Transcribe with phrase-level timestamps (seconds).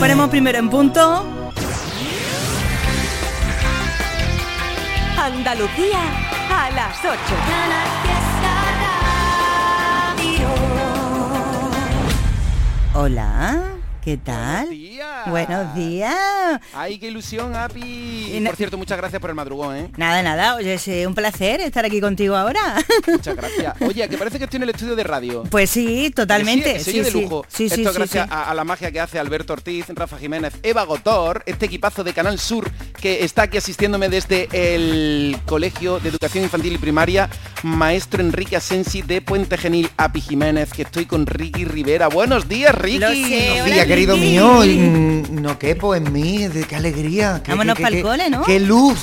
[0.00, 1.26] Ponemos primero en punto.
[5.18, 6.00] Andalucía
[6.48, 7.18] a las 8.
[12.94, 13.62] Hola,
[14.02, 14.68] ¿qué tal?
[15.00, 15.26] Buenos días.
[15.26, 16.60] Buenos días.
[16.74, 18.42] Ay, qué ilusión, Api.
[18.44, 19.90] Por cierto, muchas gracias por el madrugón, ¿eh?
[19.96, 22.60] Nada, nada, oye, es un placer estar aquí contigo ahora.
[23.06, 23.74] Muchas gracias.
[23.80, 25.44] Oye, que parece que estoy en el estudio de radio.
[25.50, 26.80] Pues sí, totalmente.
[26.80, 27.46] Sí, de lujo.
[27.48, 28.32] Sí, sí, Esto sí, gracias sí.
[28.32, 32.12] A, a la magia que hace Alberto Ortiz, Rafa Jiménez, Eva Gotor, este equipazo de
[32.12, 32.70] Canal Sur
[33.00, 37.30] que está aquí asistiéndome desde el Colegio de Educación Infantil y Primaria,
[37.62, 42.08] maestro Enrique Asensi de Puente Genil, Api Jiménez, que estoy con Ricky Rivera.
[42.08, 42.98] Buenos días, Ricky.
[42.98, 44.64] Lo sé, Buenos Hola, días, querido mío.
[44.64, 47.40] y, no quepo en mí, de qué alegría.
[47.44, 48.42] Qué, Vámonos qué- pa'l qué- cole, ¿no?
[48.44, 48.98] Qué luz.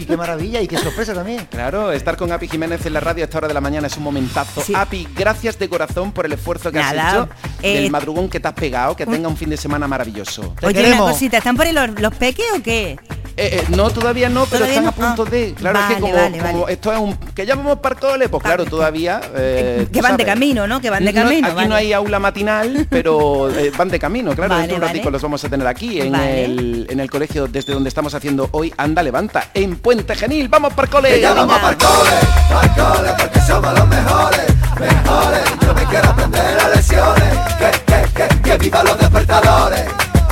[0.00, 1.46] y qué maravilla y qué sorpresa también.
[1.50, 3.96] Claro, estar con Api Jiménez en la radio a esta hora de la mañana es
[3.96, 4.60] un momentazo.
[4.62, 4.72] Sí.
[4.74, 7.28] Api, gracias de corazón por el esfuerzo que Nada, has hecho,
[7.62, 10.54] eh, del madrugón que te has pegado, que tenga un fin de semana maravilloso.
[10.58, 11.02] Te Oye, queremos.
[11.04, 12.98] una cosita, ¿están por ahí los, los peques o qué?
[13.36, 14.90] Eh, eh, no, todavía no, pero ¿Todavía están no?
[14.90, 15.54] a punto Ah, de.
[15.54, 16.72] Claro, es que como, vale, como vale.
[16.74, 17.16] esto es un.
[17.34, 19.20] que ya vamos para el cole, pues claro, Ah, todavía.
[19.34, 20.80] eh, que van de camino, ¿no?
[20.80, 21.68] Que van de No, camino, aquí vale.
[21.68, 24.50] no hay aula matinal, pero eh, van de camino, claro.
[24.50, 26.44] Vale, dentro de un ratico los vamos a tener aquí en, Vale.
[26.44, 30.48] el, en el colegio desde donde estamos haciendo hoy Anda Levanta, en Puente Genil.
[30.48, 30.72] ¡Vamos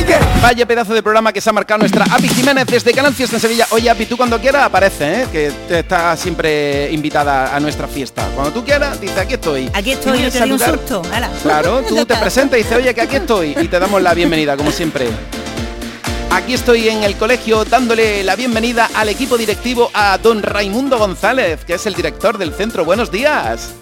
[0.02, 0.22] Venga.
[0.42, 3.42] Vaya pedazo de programa que se ha marcado nuestra Api Jiménez desde Canal Fiesta en
[3.42, 3.68] Sevilla.
[3.72, 5.28] Oye, Api, tú cuando quieras aparece, ¿eh?
[5.32, 8.28] que te está siempre invitada a nuestra fiesta.
[8.34, 9.70] Cuando tú quieras, dice, aquí estoy.
[9.74, 10.80] Aquí estoy, yo vienes te a doy un saludar.
[10.80, 11.02] susto.
[11.14, 11.30] hala.
[11.44, 13.56] Claro, tú te presentas y dices, oye, que aquí estoy.
[13.62, 15.08] Y te damos la bienvenida, como siempre.
[16.32, 21.66] Aquí estoy en el colegio dándole la bienvenida al equipo directivo a don Raimundo González,
[21.66, 22.86] que es el director del centro.
[22.86, 23.74] Buenos días.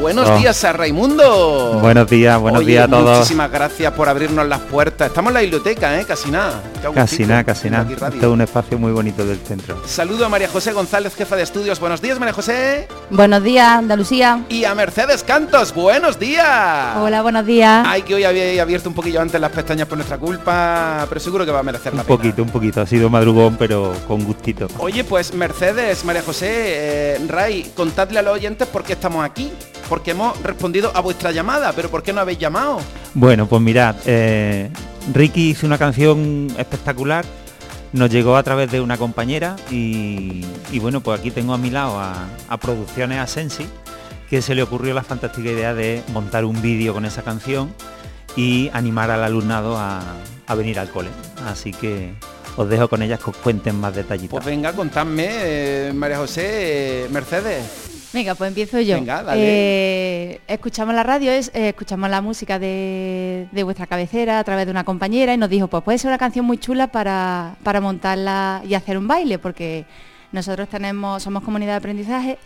[0.00, 0.38] Buenos Oh.
[0.38, 1.78] días a Raimundo.
[1.80, 3.16] Buenos días, buenos Oye, días a todos.
[3.18, 5.08] Muchísimas gracias por abrirnos las puertas.
[5.08, 6.04] Estamos en la biblioteca, ¿eh?
[6.06, 6.62] Casi nada.
[6.94, 7.84] Casi nada, casi nada.
[7.84, 8.14] Aquí radio.
[8.14, 9.80] Esto es un espacio muy bonito del centro.
[9.86, 11.80] Saludo a María José González, jefa de estudios.
[11.80, 12.88] Buenos días, María José.
[13.10, 14.44] Buenos días, Andalucía.
[14.48, 15.74] Y a Mercedes Cantos.
[15.74, 16.96] Buenos días.
[16.98, 17.84] Hola, buenos días.
[17.88, 21.44] Ay, que hoy había abierto un poquillo antes las pestañas por nuestra culpa, pero seguro
[21.44, 22.16] que va a merecer Un la pena.
[22.16, 22.80] poquito, un poquito.
[22.80, 24.68] Ha sido madrugón, pero con gustito.
[24.78, 29.52] Oye, pues Mercedes, María José, eh, Ray, contadle a los oyentes por qué estamos aquí.
[29.88, 32.78] Porque hemos respondido a vuestra llamada, pero ¿por qué no habéis llamado?
[33.14, 34.68] Bueno, pues mirad, eh,
[35.12, 37.24] Ricky hizo una canción espectacular.
[37.92, 40.44] Nos llegó a través de una compañera y,
[40.80, 42.28] bueno, pues aquí tengo a mi lado a,
[42.60, 43.66] Producciones Asensi,
[44.28, 47.72] que se le ocurrió la fantástica idea de montar un vídeo con esa canción
[48.34, 50.02] y animar al alumnado a,
[50.46, 51.08] a venir al cole.
[51.46, 52.12] Así que
[52.56, 54.30] os dejo con ellas que os cuenten más detallitos.
[54.30, 57.95] Pues venga, contadme, eh, María José, eh, Mercedes.
[58.16, 58.94] Venga, pues empiezo yo.
[58.94, 59.40] Venga, dale.
[59.42, 64.64] Eh, escuchamos la radio, es, eh, escuchamos la música de, de vuestra cabecera a través
[64.64, 67.82] de una compañera y nos dijo, pues puede ser una canción muy chula para, para
[67.82, 69.84] montarla y hacer un baile, porque
[70.32, 72.38] nosotros tenemos, somos comunidad de aprendizaje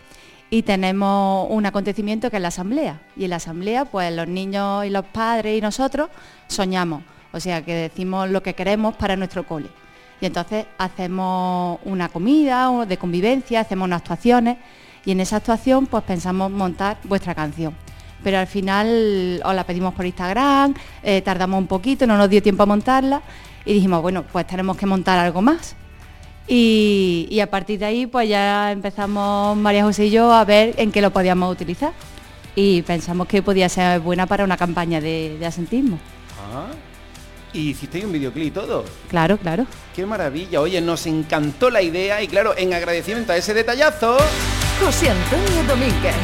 [0.49, 2.99] y tenemos un acontecimiento que es la asamblea.
[3.15, 6.09] Y en la asamblea, pues los niños y los padres y nosotros
[6.47, 9.69] soñamos, o sea que decimos lo que queremos para nuestro cole.
[10.19, 14.57] Y entonces hacemos una comida de convivencia, hacemos unas actuaciones
[15.05, 17.75] y en esa actuación pues pensamos montar vuestra canción.
[18.23, 22.41] Pero al final os la pedimos por Instagram, eh, tardamos un poquito, no nos dio
[22.41, 23.21] tiempo a montarla
[23.65, 25.75] y dijimos, bueno, pues tenemos que montar algo más.
[26.47, 30.75] Y, y a partir de ahí pues ya empezamos María José y yo a ver
[30.77, 31.93] en qué lo podíamos utilizar.
[32.55, 35.97] Y pensamos que podía ser buena para una campaña de, de asentismo.
[36.53, 36.67] Ah,
[37.53, 38.85] y hicisteis un videoclip y todo.
[39.09, 39.65] Claro, claro.
[39.95, 40.61] Qué maravilla.
[40.61, 44.17] Oye, nos encantó la idea y claro, en agradecimiento a ese detallazo,
[44.83, 46.15] José Antonio Domínguez.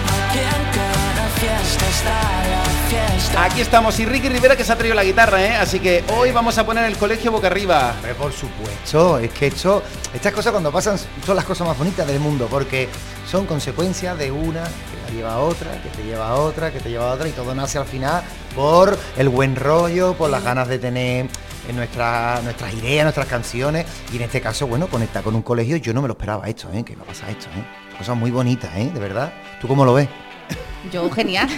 [3.39, 3.99] aquí estamos.
[3.99, 5.55] Y Ricky Rivera que se ha traído la guitarra, ¿eh?
[5.55, 7.93] Así que hoy vamos a poner el colegio boca arriba.
[8.17, 12.19] Por supuesto, es que esto, estas cosas cuando pasan son las cosas más bonitas del
[12.19, 12.89] mundo, porque
[13.29, 16.79] son consecuencias de una que la lleva a otra, que te lleva a otra, que
[16.79, 18.23] te lleva a otra, y todo nace al final
[18.55, 21.27] por el buen rollo, por las ganas de tener
[21.69, 25.77] en nuestra- nuestras ideas, nuestras canciones, y en este caso, bueno, conectar con un colegio,
[25.77, 26.83] yo no me lo esperaba esto, ¿eh?
[26.83, 27.86] que iba a pasar esto, ¿eh?
[27.97, 28.89] Cosas muy bonitas, ¿eh?
[28.93, 29.31] de verdad.
[29.59, 30.07] ¿Tú cómo lo ves?
[30.91, 31.49] Yo, genial.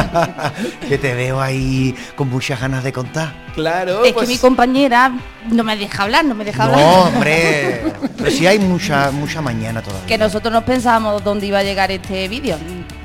[0.88, 3.34] que te veo ahí con muchas ganas de contar.
[3.54, 5.12] Claro, es pues que mi compañera
[5.50, 7.14] no me deja hablar, no me deja No, hablar.
[7.14, 7.82] hombre,
[8.16, 10.06] pero sí hay mucha, mucha mañana todavía.
[10.06, 12.56] Que nosotros no pensábamos dónde iba a llegar este vídeo.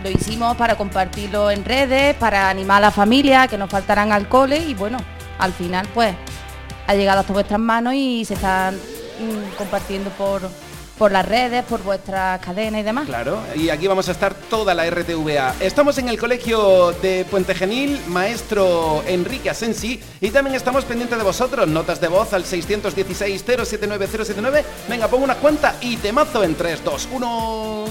[0.03, 4.27] Lo hicimos para compartirlo en redes, para animar a la familia, que nos faltaran al
[4.27, 4.97] cole y bueno,
[5.39, 6.13] al final pues
[6.85, 10.41] ha llegado hasta vuestras manos y se están mm, compartiendo por,
[10.97, 13.05] por las redes, por vuestras cadenas y demás.
[13.05, 15.55] Claro, y aquí vamos a estar toda la RTVA.
[15.59, 21.23] Estamos en el colegio de Puente Genil, maestro Enrique Asensi, y también estamos pendientes de
[21.23, 21.67] vosotros.
[21.67, 24.63] Notas de voz al 616-079-079.
[24.87, 27.85] Venga, pongo unas cuantas y te mazo en 3, 2, 1.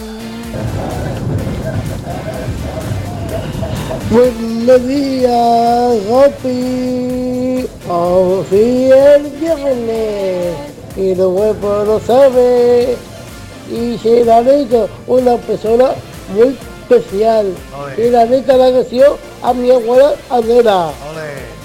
[4.10, 7.66] Buenos días, Gopi.
[7.88, 10.54] Hoy el viernes
[10.96, 12.96] y los huevos lo sabe.
[13.70, 15.90] Y se la dedico una persona
[16.34, 17.54] muy especial.
[17.96, 19.12] Y la dedico la canción
[19.42, 20.90] a mi abuela Adela.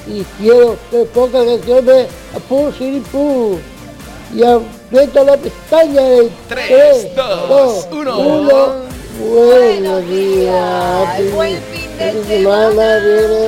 [0.08, 3.58] Y quiero que ponga canciones a Pu Siripu.
[4.36, 8.89] Y aprieto la pestaña en Tres, dos, uno.
[9.19, 11.33] Buenos días.
[11.33, 13.48] buen fin de Feliz semana, viene.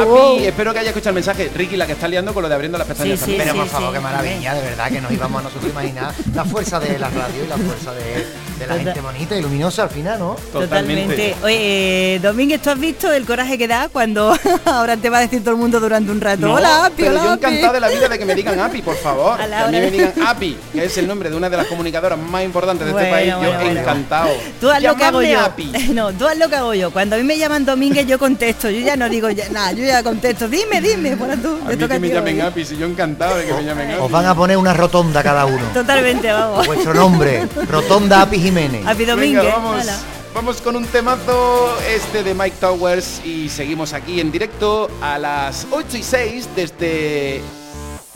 [0.00, 1.50] Api, espero que haya escuchado el mensaje.
[1.54, 3.20] Ricky, la que está liando con lo de abriendo las pestañas.
[3.20, 3.34] Sí, sí.
[3.36, 3.94] Pero por sí, favor, sí.
[3.94, 7.44] qué maravilla, de verdad, que nos íbamos a nosotros imaginar la fuerza de la radio
[7.44, 8.26] y la fuerza de,
[8.58, 10.36] de la gente bonita y luminosa al final, ¿no?
[10.52, 11.34] Totalmente.
[11.42, 15.20] Oye, eh, Domínguez, ¿tú has visto el coraje que da cuando ahora te va a
[15.20, 16.46] decir todo el mundo durante un rato?
[16.46, 17.46] No, hola, Api, pero hola, yo Api".
[17.46, 19.40] encantado de la vida de que me digan API, por favor.
[19.40, 21.56] A la Que a mí me digan API, que es el nombre de una de
[21.56, 23.34] las comunicadoras más importantes de este Bueno, país.
[23.34, 23.80] bueno, yo bueno.
[23.80, 24.28] encantado.
[24.60, 25.40] Tú haz lo que hago yo.
[25.40, 25.72] API.
[25.96, 26.90] No, tú haz lo que hago yo.
[26.90, 28.68] Cuando a mí me llaman Domínguez, yo contesto.
[28.68, 30.48] Yo ya no digo ya, nada, yo ya contesto.
[30.48, 31.58] Dime, dime, por tú.
[31.66, 32.40] A mí que me llamen.
[32.42, 35.46] API, si yo encantado de que me llamen Os van a poner una rotonda cada
[35.46, 35.62] uno.
[35.72, 36.66] Totalmente, vamos.
[36.66, 38.86] Vuestro nombre, Rotonda Api Jiménez.
[38.86, 39.44] Api Venga, Domínguez.
[39.44, 39.86] vamos.
[40.32, 45.66] Vamos con un temazo este de Mike Towers y seguimos aquí en directo a las
[45.70, 47.42] 8 y 6 desde,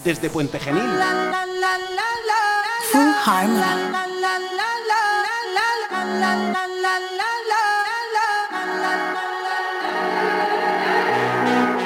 [0.05, 0.85] desde Puente Genil.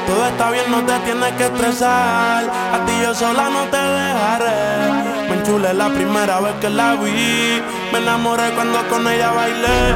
[0.06, 2.44] Todo está bien, no te tienes que estresar.
[2.72, 5.13] A ti yo sola no te dejaré.
[5.28, 7.62] Me enchulé la primera vez que la vi.
[7.92, 9.94] Me enamoré cuando con ella bailé.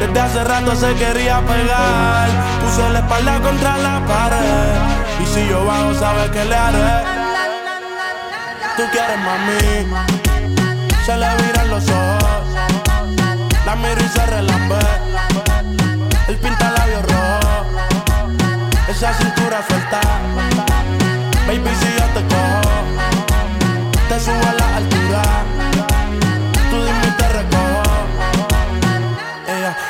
[0.00, 2.28] Desde hace rato se quería pegar.
[2.60, 5.22] Puse la espalda contra la pared.
[5.22, 7.04] Y si yo bajo, sabes que le haré.
[8.76, 9.86] Tú quieres mami.
[11.06, 12.44] Se le viran los ojos.
[13.66, 14.78] La miro y se relambe.
[16.28, 17.66] El pinta labios rojo.
[18.88, 20.00] Esa cintura suelta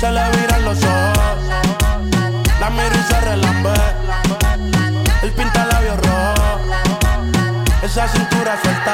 [0.00, 1.38] Se le viran los ojos
[2.60, 3.74] La miro y se relambe.
[5.22, 6.60] El pinta labios rojo
[7.82, 8.93] Esa cintura suelta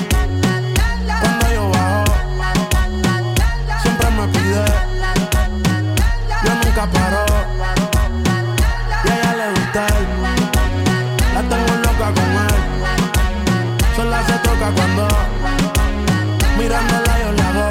[14.61, 15.07] Toca cuando
[16.55, 17.69] Mirándola yo le hago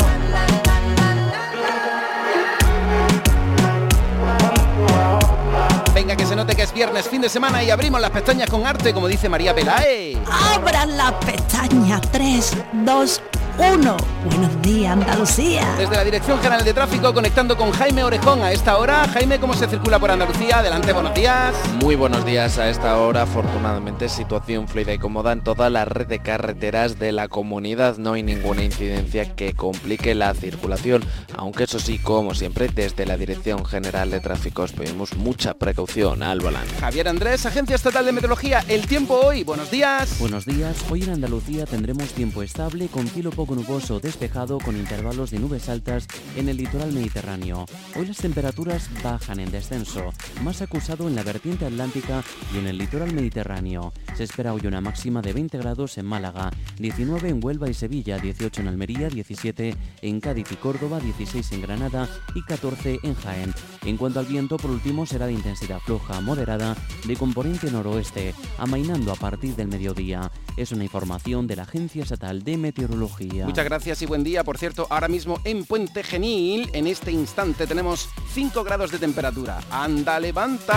[5.95, 8.67] Venga, que se note que es viernes, fin de semana y abrimos las pestañas con
[8.67, 10.19] arte, como dice María Pelae.
[10.53, 13.40] Abran las pestañas 3, 2, 1.
[13.59, 15.75] Buenos días, Andalucía.
[15.79, 19.09] Desde la Dirección General de Tráfico, conectando con Jaime Orejón a esta hora.
[19.09, 20.59] Jaime, ¿cómo se circula por Andalucía?
[20.59, 21.55] Adelante, buenos días.
[21.81, 26.07] Muy buenos días a esta hora, afortunadamente situación fluida y cómoda en toda la red
[26.07, 31.03] de carreteras de la comunidad, no hay ninguna incidencia que complique la circulación,
[31.37, 36.23] aunque eso sí, como siempre, desde la Dirección General de Tráfico os pedimos mucha precaución
[36.23, 36.75] al volante.
[36.81, 38.65] Javier Andrés, Agencia Estatal de Meteorología.
[38.69, 40.19] El tiempo hoy, buenos días.
[40.19, 44.77] Buenos días, hoy en Andalucía tendremos tiempo estable con cielo poco poco nuboso despejado con
[44.77, 47.67] intervalos de nubes altas en el litoral mediterráneo.
[47.97, 50.13] Hoy las temperaturas bajan en descenso,
[50.45, 52.23] más acusado en la vertiente atlántica
[52.55, 53.93] y en el litoral mediterráneo.
[54.17, 58.19] Se espera hoy una máxima de 20 grados en Málaga, 19 en Huelva y Sevilla,
[58.19, 63.55] 18 en Almería, 17 en Cádiz y Córdoba, 16 en Granada y 14 en Jaén.
[63.85, 66.77] En cuanto al viento, por último, será de intensidad floja moderada
[67.07, 70.31] de componente noroeste, amainando a partir del mediodía.
[70.57, 73.30] Es una información de la Agencia Estatal de Meteorología.
[73.33, 74.45] Muchas gracias y buen día.
[74.45, 79.61] Por cierto, ahora mismo en Puente Genil, en este instante tenemos 5 grados de temperatura.
[79.71, 80.75] Anda, levanta.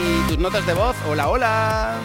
[0.00, 0.96] Y tus notas de voz.
[1.08, 1.96] Hola, hola.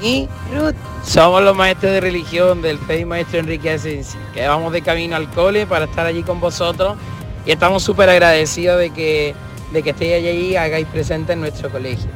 [0.00, 0.74] Y Ruth.
[1.04, 5.28] Somos los maestros de religión del FEI Maestro Enrique Asensi, que vamos de camino al
[5.30, 6.96] cole para estar allí con vosotros
[7.44, 9.34] y estamos súper agradecidos de que,
[9.72, 12.10] de que estéis allí y hagáis presente en nuestro colegio.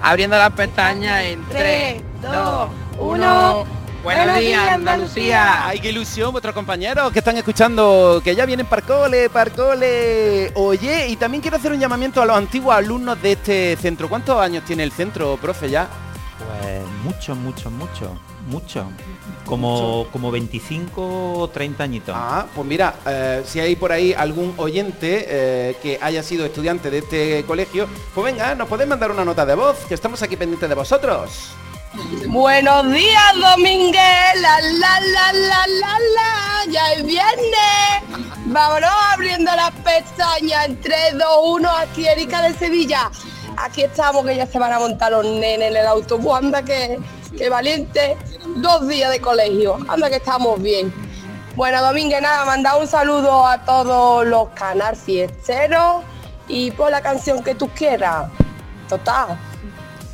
[0.00, 2.68] Abriendo las pestañas en 3, 2,
[3.00, 3.64] 1.
[4.02, 5.66] Buenos días, Andalucía.
[5.66, 10.52] Ay, qué ilusión vuestros compañeros que están escuchando, que ya vienen Parcole, Parcole.
[10.54, 14.08] Oye, y también quiero hacer un llamamiento a los antiguos alumnos de este centro.
[14.08, 15.88] ¿Cuántos años tiene el centro, profe, ya?
[16.38, 18.16] Pues mucho, mucho, mucho,
[18.48, 18.86] mucho.
[19.44, 22.14] Como, como 25 o 30 añitos.
[22.16, 26.90] Ah, pues mira, eh, si hay por ahí algún oyente eh, que haya sido estudiante
[26.90, 30.36] de este colegio, pues venga, nos podéis mandar una nota de voz, que estamos aquí
[30.36, 31.54] pendientes de vosotros.
[31.92, 34.00] Buenos días, Domínguez.
[34.36, 36.72] La, la, la, la, la, la.
[36.72, 38.26] Ya es viernes.
[38.46, 41.68] Vámonos abriendo las pestañas en 3, 2, 1.
[41.68, 43.10] Aquí Erika de Sevilla.
[43.56, 46.38] Aquí estamos, que ya se van a montar los nenes en el autobús.
[46.38, 47.00] Anda que,
[47.36, 48.16] que valiente.
[48.56, 49.78] Dos días de colegio.
[49.88, 50.94] Anda que estamos bien.
[51.56, 56.04] Bueno, Domínguez, nada, manda un saludo a todos los canal fiesteros
[56.46, 58.28] y por la canción que tú quieras.
[58.88, 59.36] Total,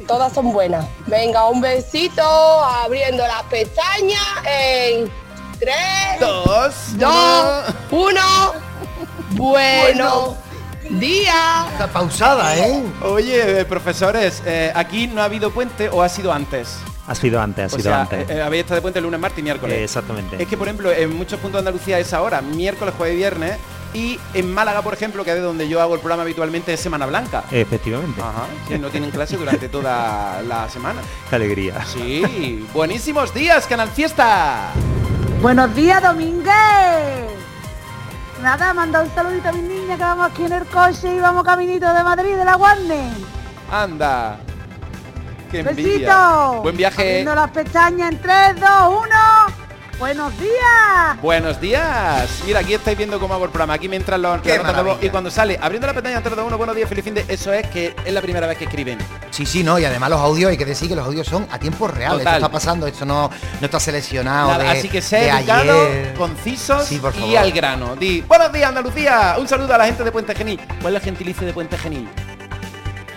[0.07, 0.87] todas son buenas.
[1.07, 5.11] Venga, un besito, abriendo las pestañas en
[5.59, 5.75] 3,
[6.21, 8.21] Dos, 2, 1.
[9.33, 10.37] Bueno,
[10.91, 11.67] día.
[11.73, 12.83] Está pausada, ¿eh?
[13.03, 16.77] Oye, eh, profesores, eh, aquí no ha habido puente o ha sido antes.
[17.09, 18.29] Ha sido antes, ha O sido sea, antes.
[18.31, 19.77] eh, habéis estado de puente lunes, martes y miércoles.
[19.79, 20.43] Eh, exactamente.
[20.43, 23.59] Es que, por ejemplo, en muchos puntos de Andalucía es ahora, miércoles, jueves y viernes.
[23.97, 26.81] Y en Málaga, por ejemplo, que es de donde yo hago el programa habitualmente, es
[26.81, 27.45] Semana Blanca.
[27.51, 28.21] Efectivamente.
[28.21, 28.47] Ajá,
[28.79, 31.01] no tienen clase durante toda la semana.
[31.31, 31.83] Qué alegría.
[31.87, 34.69] Sí, buenísimos días, Canal Fiesta.
[35.41, 36.53] Buenos días, Domínguez.
[38.43, 41.43] Nada, manda un saludito a mis niñas que vamos aquí en el coche y vamos
[41.43, 43.13] caminito de Madrid, de la Warner.
[43.73, 44.37] Anda.
[45.51, 45.95] Qué envidia.
[45.95, 46.63] Besito.
[46.63, 47.01] Buen viaje.
[47.03, 49.66] Abriendo las pestañas en 3, 2, 1.
[49.99, 51.23] Buenos días.
[51.23, 52.29] Buenos días.
[52.45, 53.73] Mira, aquí estáis viendo cómo hago el programa.
[53.75, 54.85] Aquí me entran los Qué las notas de voz.
[54.89, 55.07] maravilla.
[55.07, 57.25] Y cuando sale abriendo la pestaña 3, 2, 1, buenos días, feliz fin de.
[57.27, 58.99] Eso es que es la primera vez que escriben.
[59.31, 61.59] Sí, sí, no, y además los audios, hay que decir que los audios son a
[61.59, 62.19] tiempo real.
[62.19, 62.27] Total.
[62.35, 64.51] Esto está pasando, esto no, no está seleccionado.
[64.51, 66.15] Nada, de- así que sé de educado, ayer.
[66.15, 67.39] concisos Sí, por y favor.
[67.39, 67.97] al grano.
[67.97, 69.37] Di, buenos días, Andalucía.
[69.39, 70.61] Un saludo a la gente de Puente Genil.
[70.83, 72.07] ¿Cuál es el gentilicio de Puente Genil?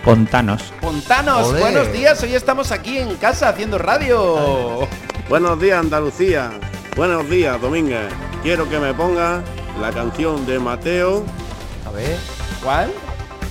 [0.02, 0.72] Pontanos.
[0.80, 2.22] Pontanos, buenos días.
[2.22, 4.88] Hoy estamos aquí en casa haciendo radio.
[5.28, 6.50] Buenos días Andalucía,
[7.00, 8.12] buenos días Domínguez.
[8.42, 9.42] Quiero que me ponga
[9.80, 11.24] la canción de Mateo.
[11.86, 12.18] A ver.
[12.62, 12.92] ¿Cuál?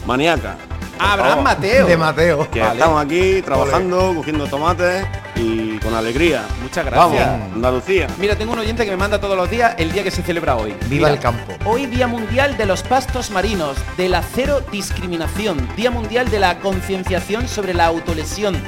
[0.06, 0.56] Maniaca.
[1.00, 1.88] Abraham Mateo.
[1.88, 2.48] De Mateo.
[2.52, 2.74] Que Vale.
[2.74, 5.04] estamos aquí trabajando, cogiendo tomates
[5.36, 6.46] y con alegría.
[6.62, 7.28] Muchas gracias.
[7.28, 8.08] Vamos, Andalucía.
[8.20, 10.56] Mira, tengo un oyente que me manda todos los días el día que se celebra
[10.56, 10.76] hoy.
[10.88, 11.54] Viva Mira, el campo.
[11.66, 16.60] Hoy Día Mundial de los Pastos Marinos, de la cero discriminación, Día Mundial de la
[16.60, 18.62] concienciación sobre la autolesión,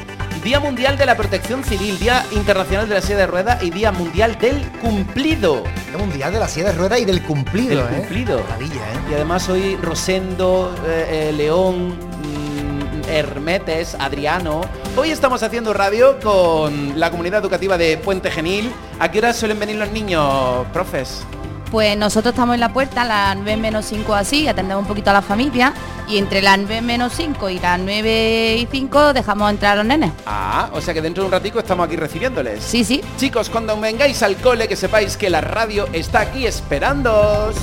[0.43, 3.91] Día Mundial de la Protección Civil, Día Internacional de la Silla de Ruedas y Día
[3.91, 5.63] Mundial del Cumplido.
[5.91, 7.98] El mundial de la silla de ruedas y del cumplido, Del ¿eh?
[8.00, 8.41] cumplido.
[8.43, 9.12] Maravilla, ¿eh?
[9.12, 14.62] Y además hoy Rosendo, eh, eh, León, mm, Hermetes, Adriano.
[14.95, 18.71] Hoy estamos haciendo radio con la comunidad educativa de Puente Genil.
[19.00, 21.24] ¿A qué hora suelen venir los niños, profes?
[21.71, 25.09] Pues nosotros estamos en la puerta a las 9 menos 5 así, atendemos un poquito
[25.09, 25.73] a la familia
[26.05, 29.85] y entre las 9 menos 5 y las 9 y 5 dejamos entrar a los
[29.85, 30.11] nenes.
[30.25, 32.61] Ah, o sea que dentro de un ratico estamos aquí recibiéndoles.
[32.61, 33.01] Sí, sí.
[33.17, 37.55] Chicos, cuando vengáis al cole, que sepáis que la radio está aquí esperándoos.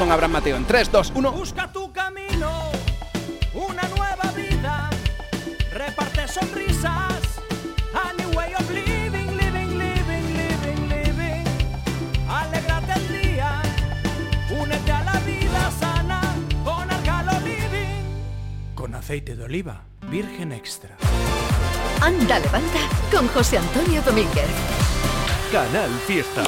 [0.00, 1.32] Con Abraham Mateo en 3, 2, 1.
[1.32, 2.70] Busca tu camino,
[3.52, 4.88] una nueva vida,
[5.74, 7.20] reparte sonrisas,
[7.92, 11.44] a new way of living, living, living, living, living.
[12.30, 13.60] Alégrate el día,
[14.58, 16.22] únete a la vida sana
[16.64, 18.74] con Arcalo Living.
[18.74, 20.96] Con aceite de oliva, virgen extra.
[22.00, 22.78] Anda, levanta
[23.12, 24.48] con José Antonio Domínguez.
[25.52, 26.44] Canal Fiesta.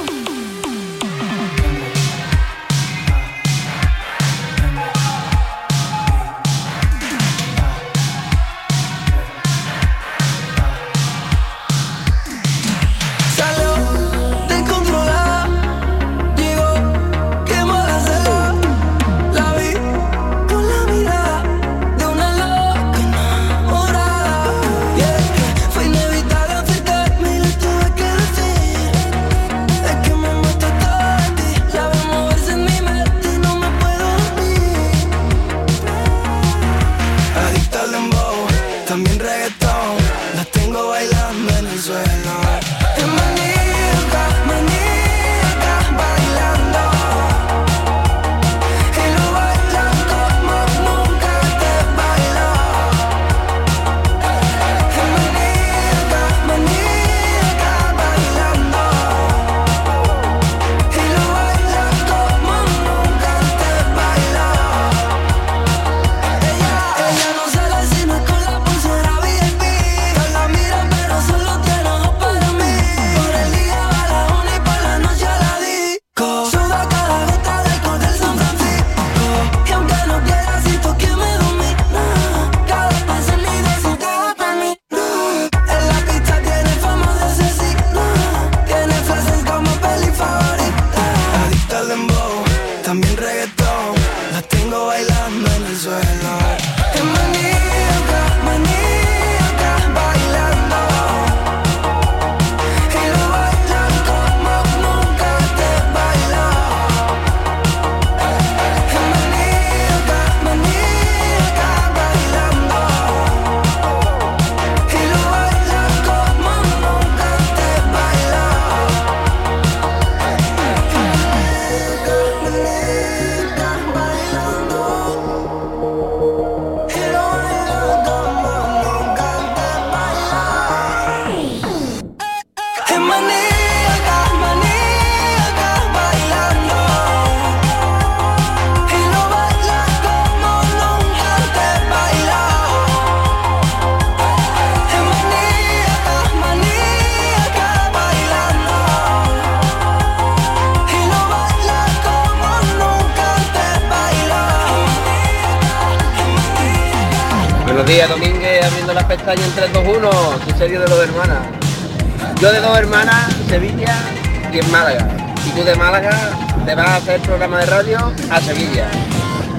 [167.47, 168.87] Programa de radio a Sevilla.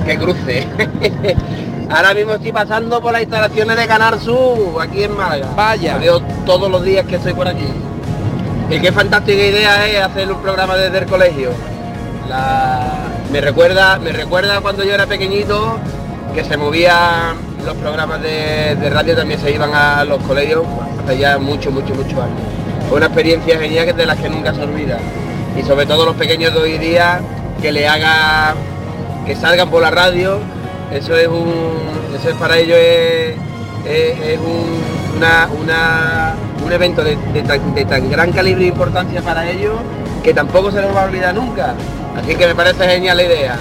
[0.06, 0.66] Que cruce.
[1.90, 5.48] Ahora mismo estoy pasando por las instalaciones de Canal Sur, aquí en Málaga.
[5.54, 5.98] Vaya.
[5.98, 7.66] Veo todos los días que estoy por aquí.
[8.70, 11.50] Y qué fantástica idea es hacer un programa desde el colegio.
[12.28, 12.90] La-
[13.30, 15.76] Me recuerda, me recuerda cuando yo era pequeñito
[16.34, 20.64] que se movían los programas de, de radio también se iban a los colegios
[21.04, 22.38] hace ya muchos, muchos, muchos años.
[22.88, 24.98] Fue una experiencia genial que de las que nunca se olvida.
[25.58, 27.20] Y sobre todo los pequeños de hoy día
[27.64, 28.55] que le haga
[29.24, 30.38] que salgan por la radio,
[30.92, 31.50] eso es un
[32.14, 33.37] eso es para ellos es,
[33.87, 38.68] es- es un, una- una- un evento de, de tan, de tan gran calibre e
[38.68, 39.77] importancia para ellos
[40.22, 41.72] que tampoco se les va a olvidar nunca.
[42.22, 43.57] Así que me parece genial la idea.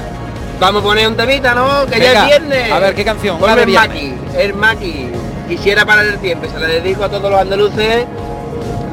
[0.60, 1.86] Vamos a poner un temita, ¿no?
[1.86, 2.72] Que ya es viernes.
[2.74, 3.40] a ver, ¿qué canción?
[3.40, 3.70] Ponme el.
[3.72, 5.10] Maki, el Maki.
[5.48, 8.06] Quisiera parar el tiempo se la dedico a todos los andaluces,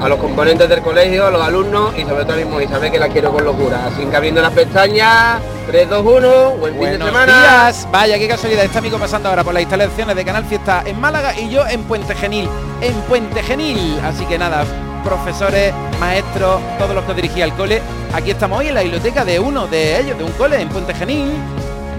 [0.00, 2.90] a los componentes del colegio, a los alumnos y sobre todo a mi mujer Isabel
[2.90, 3.86] que la quiero con locura.
[3.86, 7.40] Así que abriendo las pestañas, 3, 2, 1, buen fin de Buenos semana.
[7.40, 7.88] días.
[7.92, 8.64] Vaya, qué casualidad.
[8.64, 11.82] Está amigo pasando ahora por las instalaciones de Canal Fiesta en Málaga y yo en
[11.82, 12.48] Puente Genil.
[12.80, 14.00] En Puente Genil.
[14.02, 14.64] Así que nada,
[15.04, 17.82] profesores, maestros, todos los que dirigía el cole.
[18.14, 20.94] Aquí estamos hoy en la biblioteca de uno de ellos, de un cole en Puente
[20.94, 21.30] Genil.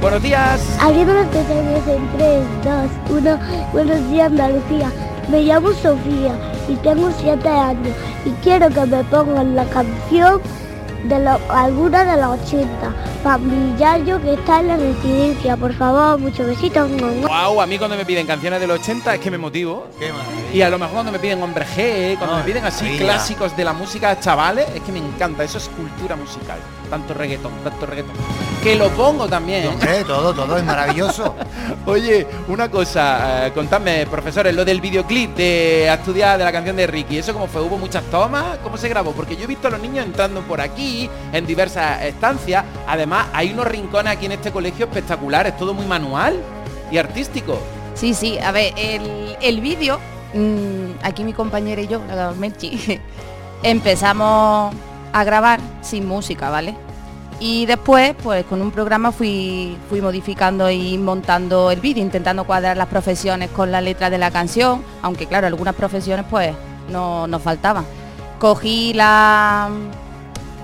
[0.02, 0.60] Buenos días.
[0.80, 2.40] Abriendo las pestañas en 3,
[3.10, 3.40] 2, 1.
[3.72, 4.92] Buenos días Andalucía.
[5.30, 6.34] Me llamo Sofía
[6.72, 10.42] y tengo 7 años y quiero que me pongan la canción
[11.06, 12.70] de lo- alguna de los 80
[13.24, 15.58] para mi yayo que está en la residencia.
[15.58, 16.90] Por favor, muchos besitos.
[17.28, 19.88] Wow, a mí cuando me piden canciones de los 80 es que me motivo.
[20.54, 23.06] Y a lo mejor cuando me piden hombre G, cuando me piden así maravilla.
[23.14, 26.58] clásicos de la música chavales, es que me encanta, eso es cultura musical.
[26.92, 28.14] Tanto reggaetón, tanto reggaetón.
[28.62, 29.66] Que lo pongo también.
[29.66, 31.34] Hombre, todo, todo es maravilloso.
[31.86, 36.88] Oye, una cosa, eh, contadme, profesores, lo del videoclip de estudiar de la canción de
[36.88, 37.62] Ricky, ¿eso cómo fue?
[37.62, 38.58] ¿Hubo muchas tomas?
[38.62, 39.14] ¿Cómo se grabó?
[39.14, 42.66] Porque yo he visto a los niños entrando por aquí, en diversas estancias.
[42.86, 46.36] Además, hay unos rincones aquí en este colegio espectaculares, todo muy manual
[46.92, 47.58] y artístico.
[47.94, 49.98] Sí, sí, a ver, el, el vídeo,
[50.34, 53.00] mm, aquí mi compañera y yo, la Merchi,
[53.64, 54.76] empezamos
[55.14, 56.76] a grabar sin música, ¿vale?
[57.40, 62.78] Y después, pues con un programa fui, fui modificando y montando el vídeo, intentando cuadrar
[62.78, 66.54] las profesiones con la letra de la canción, aunque claro, algunas profesiones pues
[66.90, 67.84] no nos faltaban.
[68.38, 69.70] Cogí la...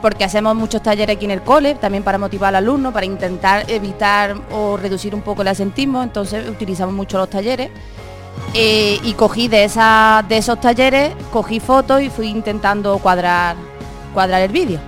[0.03, 3.65] porque hacemos muchos talleres aquí en el cole, también para motivar al alumno, para intentar
[3.71, 7.71] evitar o reducir un poco el asentismo, entonces utilizamos mucho los talleres.
[8.53, 13.55] Eh, y cogí de, esa, de esos talleres, cogí fotos y fui intentando cuadrar,
[14.17, 14.79] cuadrar el vídeo.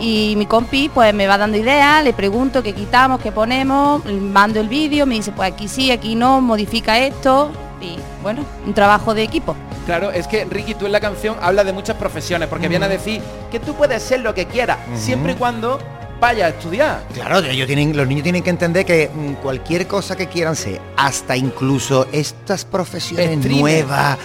[0.00, 4.60] Y mi compi pues me va dando ideas, le pregunto qué quitamos, qué ponemos, mando
[4.60, 9.14] el vídeo, me dice pues aquí sí, aquí no, modifica esto y bueno, un trabajo
[9.14, 9.56] de equipo.
[9.84, 12.88] Claro, es que Ricky, tú en la canción hablas de muchas profesiones, porque viene a
[12.88, 15.80] decir que tú puedes ser lo que quieras, siempre y cuando
[16.20, 17.02] vaya a estudiar.
[17.12, 20.80] Claro, ellos tienen, los niños tienen que entender que mm, cualquier cosa que quieran ser,
[20.96, 23.60] hasta incluso estas profesiones Streamer.
[23.60, 24.18] nuevas.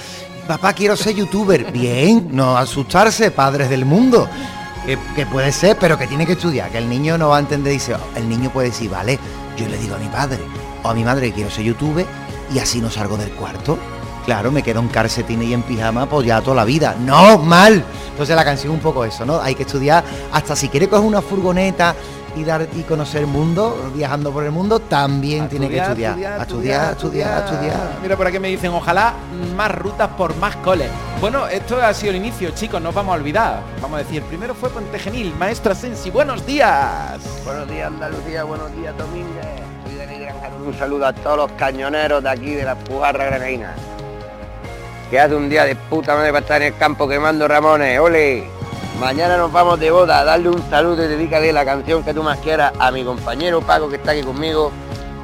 [0.48, 1.72] Papá, quiero ser youtuber.
[1.72, 4.28] Bien, no asustarse, padres del mundo.
[5.16, 6.70] Que, puede ser, pero que tiene que estudiar.
[6.70, 7.72] Que el niño no va a entender.
[7.72, 9.18] Dice, "Oh", el niño puede decir, vale,
[9.58, 10.40] yo le digo a mi padre
[10.84, 12.06] o a mi madre que quiero ser youtuber
[12.54, 13.80] y así no salgo del cuarto.
[14.26, 16.96] Claro, me quedo en calcetines y en pijama pues ya toda la vida.
[17.00, 17.84] No, mal.
[18.12, 19.40] Entonces la canción un poco eso, ¿no?
[19.42, 20.04] Hay que estudiar
[20.34, 21.96] hasta si quiere coger una furgoneta
[22.36, 26.14] y dar y conocer el mundo, viajando por el mundo, también tiene que estudiar.
[26.14, 27.98] A estudiar, estudiar, estudiar.
[28.02, 29.14] Mira por aquí me dicen, ojalá
[29.56, 30.90] más rutas por más coles.
[31.22, 33.62] Bueno, esto ha sido el inicio, chicos, no os vamos a olvidar.
[33.82, 37.20] Vamos a decir, primero fue Puente Genil, maestra Sensi, buenos días.
[37.46, 39.46] Buenos días Andalucía, buenos días Domínguez.
[39.86, 40.56] Soy Dani Granjero.
[40.66, 43.74] Un saludo a todos los cañoneros de aquí de la Pujarra Granadina.
[45.10, 48.00] Que hace un día de puta madre para estar en el campo quemando Ramones.
[48.00, 48.63] ¡Ole!
[49.00, 52.24] Mañana nos vamos de boda a darle un saludo y dedícale la canción que tú
[52.24, 54.72] más quieras a mi compañero Paco que está aquí conmigo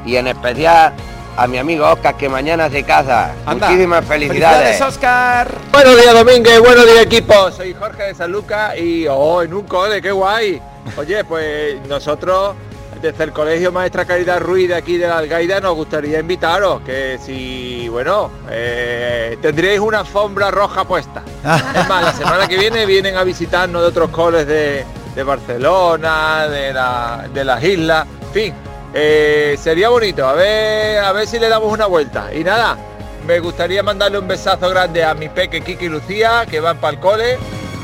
[0.06, 0.94] y en especial
[1.38, 3.34] a mi amigo Oscar que mañana se casa.
[3.46, 3.68] Anda.
[3.68, 4.82] Muchísimas felicidades.
[4.82, 5.48] Oscar.
[5.72, 6.60] Buenos días, Domínguez.
[6.60, 7.52] Buenos días, equipo.
[7.52, 10.62] Soy Jorge de San Lucas y, oh, en un cole, qué guay.
[10.98, 12.56] Oye, pues nosotros,
[13.02, 17.18] desde el Colegio Maestra Caridad Ruiz de aquí de la Algaida, nos gustaría invitaros, que
[17.24, 21.24] si, bueno, eh, tendríais una alfombra roja puesta.
[21.76, 24.84] Es más, la semana que viene vienen a visitarnos de otros coles de,
[25.16, 28.54] de Barcelona, de, la- de las islas, en fin.
[28.94, 32.34] eh, sería bonito, a ver, a ver si le damos una vuelta.
[32.34, 32.78] Y nada,
[33.26, 36.94] me gustaría mandarle un besazo grande a mi peque Kiki y Lucía, que van para
[36.96, 37.38] el cole.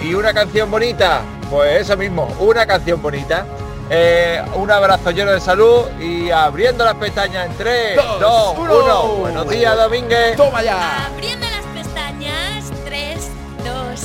[0.03, 3.45] Y una canción bonita, pues eso mismo, una canción bonita.
[3.89, 9.07] Eh, un abrazo lleno de salud y abriendo las pestañas en 3, 2, 1.
[9.19, 10.35] Buenos días, Domínguez.
[10.35, 11.05] Toma ya.
[11.05, 12.71] Abriendo las pestañas.
[12.83, 13.29] 3,
[13.63, 14.01] 2,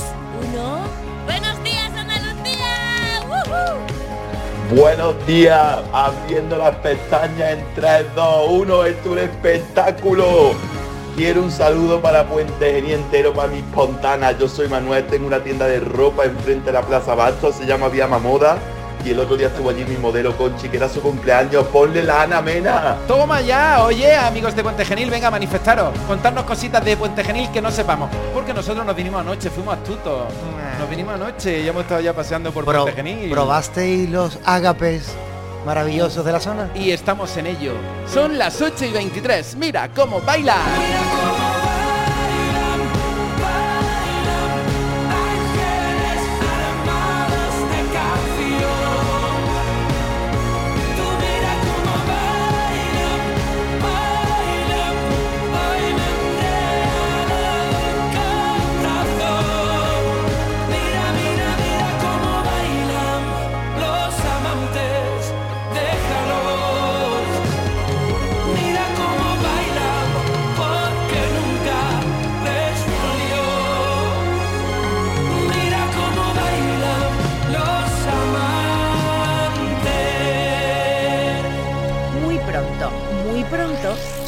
[0.53, 0.79] 1.
[1.25, 3.23] Buenos días, Andalucía.
[3.27, 4.79] ¡Woohoo!
[4.79, 10.53] Buenos días, abriendo las pestañas en 3, 2, 1, esto es un espectáculo.
[11.15, 14.37] Quiero un saludo para Puente Genil entero, para mis pontanas.
[14.37, 17.89] Yo soy Manuel, tengo una tienda de ropa enfrente de la Plaza Bastos, se llama
[17.89, 18.59] Viama Moda.
[19.03, 21.65] Y el otro día estuvo allí mi modelo Conchi, que era su cumpleaños.
[21.67, 22.97] Ponle la Ana Mena.
[23.07, 25.97] Toma ya, oye, amigos de Puente Genil, venga a manifestaros.
[26.07, 28.09] Contarnos cositas de Puente Genil que no sepamos.
[28.33, 30.25] Porque nosotros nos vinimos anoche, fuimos astutos.
[30.79, 33.29] Nos vinimos anoche y hemos estado ya paseando por Pro- Puente Genil.
[33.31, 35.13] ¿Probasteis los ágapes
[35.65, 36.69] maravillosos de la zona?
[36.75, 37.73] Y estamos en ello.
[38.11, 39.55] Son las 8 y 23.
[39.57, 40.55] Mira cómo baila.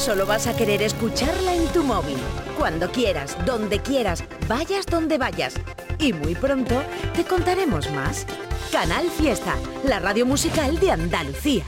[0.04, 2.18] Solo vas a querer escucharla en tu móvil.
[2.58, 5.54] Cuando quieras, donde quieras, vayas donde vayas.
[5.98, 6.76] Y muy pronto
[7.16, 8.28] te contaremos más.
[8.70, 11.64] Canal Fiesta, la radio musical de Andalucía.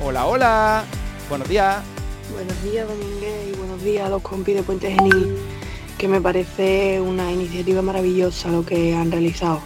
[0.00, 0.84] Hola, hola.
[1.28, 1.82] Buenos días.
[2.32, 5.36] Buenos días, Domínguez, y buenos días a los compis de Puente Genil,
[5.98, 9.62] que me parece una iniciativa maravillosa lo que han realizado.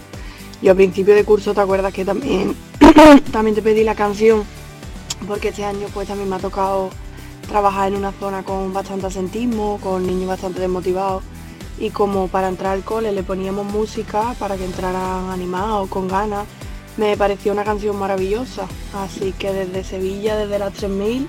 [0.63, 2.57] Yo a principio de curso, ¿te acuerdas que también,
[3.33, 4.45] también te pedí la canción?
[5.27, 6.91] Porque este año pues también me ha tocado
[7.49, 11.23] trabajar en una zona con bastante asentismo, con niños bastante desmotivados,
[11.79, 16.47] y como para entrar al cole le poníamos música para que entraran animados, con ganas,
[16.97, 18.67] me pareció una canción maravillosa.
[18.95, 21.27] Así que desde Sevilla, desde las 3000,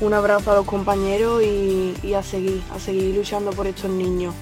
[0.00, 4.34] un abrazo a los compañeros y, y a seguir, a seguir luchando por estos niños.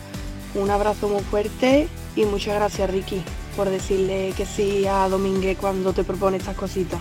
[0.55, 3.23] Un abrazo muy fuerte y muchas gracias Ricky
[3.57, 7.01] por decirle que sí a Domínguez cuando te propone estas cositas.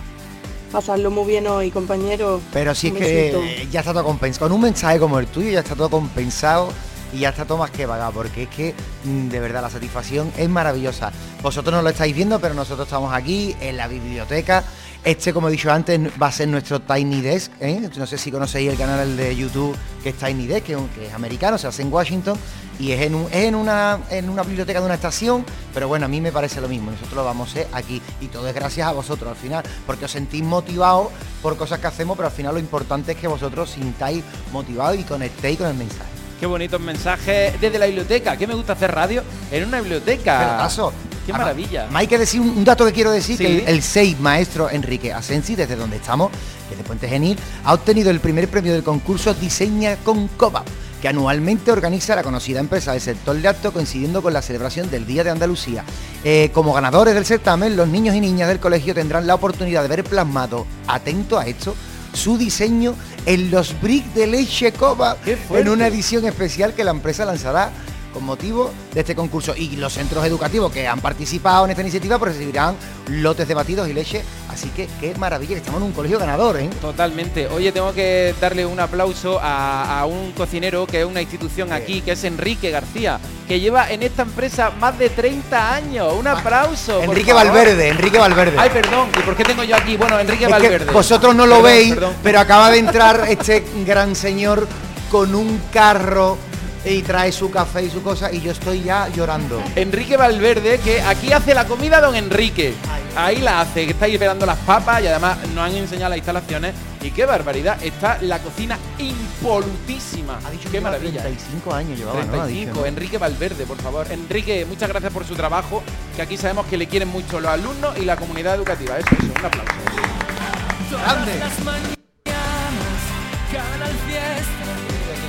[0.72, 2.40] Pasarlo muy bien hoy, compañeros.
[2.50, 4.48] Pero si es que ya está todo compensado.
[4.48, 6.72] Con un mensaje como el tuyo ya está todo compensado
[7.12, 8.12] y ya está todo más que pagado.
[8.12, 11.12] Porque es que mm, de verdad la satisfacción es maravillosa.
[11.42, 14.64] Vosotros no lo estáis viendo, pero nosotros estamos aquí en la biblioteca.
[15.04, 17.50] Este, como he dicho antes, va a ser nuestro Tiny Desk.
[17.60, 17.90] ¿eh?
[17.96, 21.58] No sé si conocéis el canal de YouTube que es Tiny Desk, que es, americano,
[21.58, 22.38] se hace en Washington.
[22.78, 26.30] Y es en, una, en una biblioteca de una estación, pero bueno, a mí me
[26.30, 26.92] parece lo mismo.
[26.92, 28.00] Nosotros lo vamos a hacer aquí.
[28.20, 31.08] Y todo es gracias a vosotros al final, porque os sentís motivados
[31.42, 35.02] por cosas que hacemos, pero al final lo importante es que vosotros sintáis motivados y
[35.02, 36.21] conectéis con el mensaje.
[36.42, 38.36] Qué bonitos mensajes desde la biblioteca.
[38.36, 40.40] Que me gusta hacer radio en una biblioteca.
[40.40, 40.90] Pelotazo.
[41.24, 41.88] Qué Además, maravilla.
[41.94, 43.44] Hay que decir un, dato que quiero decir, Sí.
[43.44, 46.32] que el, el 6 maestro Enrique Asensi, desde donde estamos,
[46.66, 50.64] que es de Puente Genil, ha obtenido el primer premio del concurso Diseña con Coba,
[51.00, 55.06] que anualmente organiza la conocida empresa del sector de acto coincidiendo con la celebración del
[55.06, 55.84] Día de Andalucía.
[56.24, 59.88] Eh, como ganadores del certamen, los niños y niñas del colegio tendrán la oportunidad de
[59.88, 61.76] ver plasmado, atento a esto,
[62.12, 62.94] su diseño
[63.26, 67.70] en los bricks de leche Coba en una edición especial que la empresa lanzará
[68.12, 69.54] con motivo de este concurso.
[69.56, 72.76] Y los centros educativos que han participado en esta iniciativa pues recibirán
[73.08, 74.22] lotes de batidos y leche.
[74.50, 76.68] Así que qué maravilla estamos en un colegio ganador, ¿eh?
[76.80, 77.46] Totalmente.
[77.48, 82.02] Oye, tengo que darle un aplauso a, a un cocinero que es una institución aquí,
[82.02, 86.12] que es Enrique García, que lleva en esta empresa más de 30 años.
[86.18, 87.02] Un aplauso.
[87.02, 87.46] Enrique favor.
[87.48, 88.56] Valverde, Enrique Valverde.
[88.58, 89.08] Ay, perdón.
[89.18, 89.96] ¿Y por qué tengo yo aquí?
[89.96, 90.92] Bueno, Enrique Es que Valverde.
[90.92, 92.14] vosotros no lo Perdón, veis, perdón.
[92.22, 94.68] pero acaba de entrar este gran señor
[95.10, 96.36] con un carro
[96.84, 99.62] y trae su café y su cosa y yo estoy ya llorando.
[99.76, 102.74] Enrique Valverde, que aquí hace la comida don Enrique.
[103.14, 106.18] Ahí la hace, que está ahí esperando las papas y además nos han enseñado las
[106.18, 106.74] instalaciones.
[107.02, 110.38] Y qué barbaridad, está la cocina impolutísima.
[110.44, 111.20] Ha dicho qué maravilla.
[111.22, 112.32] 35 años llevaba, ¿no?
[112.32, 112.86] Ha 35, dicho, ¿no?
[112.86, 114.06] Enrique Valverde, por favor.
[114.10, 115.82] Enrique, muchas gracias por su trabajo,
[116.16, 118.98] que aquí sabemos que le quieren mucho los alumnos y la comunidad educativa.
[118.98, 119.72] Eso, eso, un aplauso.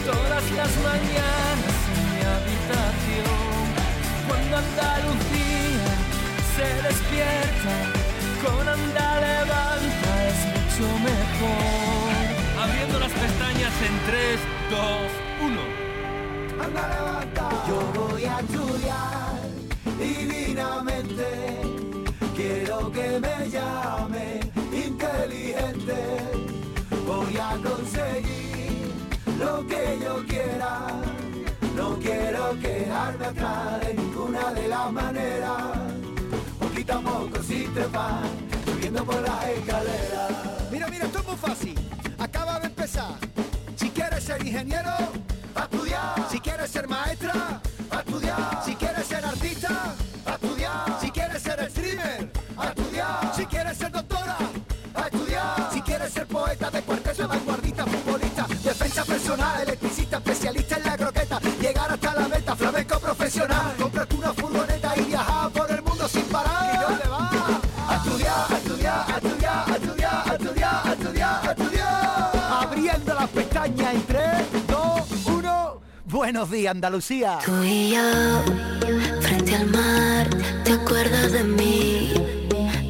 [0.06, 1.43] Todas las mañanas
[4.56, 5.90] Andalucía
[6.56, 7.76] se despierta,
[8.44, 12.14] con Anda levanta es mucho mejor.
[12.62, 14.40] Abriendo las pestañas en 3,
[14.70, 14.80] 2,
[15.42, 15.62] 1.
[16.64, 17.50] Anda levanta.
[17.68, 19.40] Yo voy a estudiar
[20.00, 21.28] divinamente.
[22.36, 24.40] Quiero que me llame
[24.72, 25.98] inteligente.
[27.08, 28.92] Voy a conseguir
[29.40, 31.13] lo que yo quiera.
[31.76, 35.62] No quiero quedarme atrás de ninguna de las maneras.
[36.60, 38.26] Poquito a poco si te vas
[38.66, 40.32] subiendo por las escaleras.
[40.72, 41.76] Mira, mira, esto es muy fácil.
[42.20, 43.16] Acaba de empezar.
[43.76, 44.92] Si quieres ser ingeniero,
[45.56, 46.28] va a estudiar.
[46.30, 48.64] Si quieres ser maestra, va a estudiar.
[48.66, 49.96] Si quieres ser artista,
[50.28, 50.98] va a estudiar.
[51.02, 53.36] Si quieres ser streamer, a estudiar.
[53.36, 54.38] Si quieres ser doctora,
[54.94, 55.70] a estudiar.
[55.74, 60.73] Si quieres ser poeta de cuarteto, vanguardista, futbolista, defensa personal, electricista, especialista
[61.62, 66.24] llegar hasta la meta, flamenco profesional, comprarte una furgoneta y viajar por el mundo sin
[66.24, 66.74] parar.
[66.74, 67.34] ¿Y dónde vas?
[67.88, 72.32] A estudiar, a estudiar, a estudiar, a estudiar, a estudiar, a estudiar, a estudiar.
[72.64, 74.24] Abriendo las pestañas en 3,
[74.68, 75.82] 2, 1.
[76.06, 77.40] Buenos días, Andalucía.
[77.46, 78.02] Tú y yo,
[79.22, 80.30] frente al mar,
[80.64, 82.14] ¿te acuerdas de mí?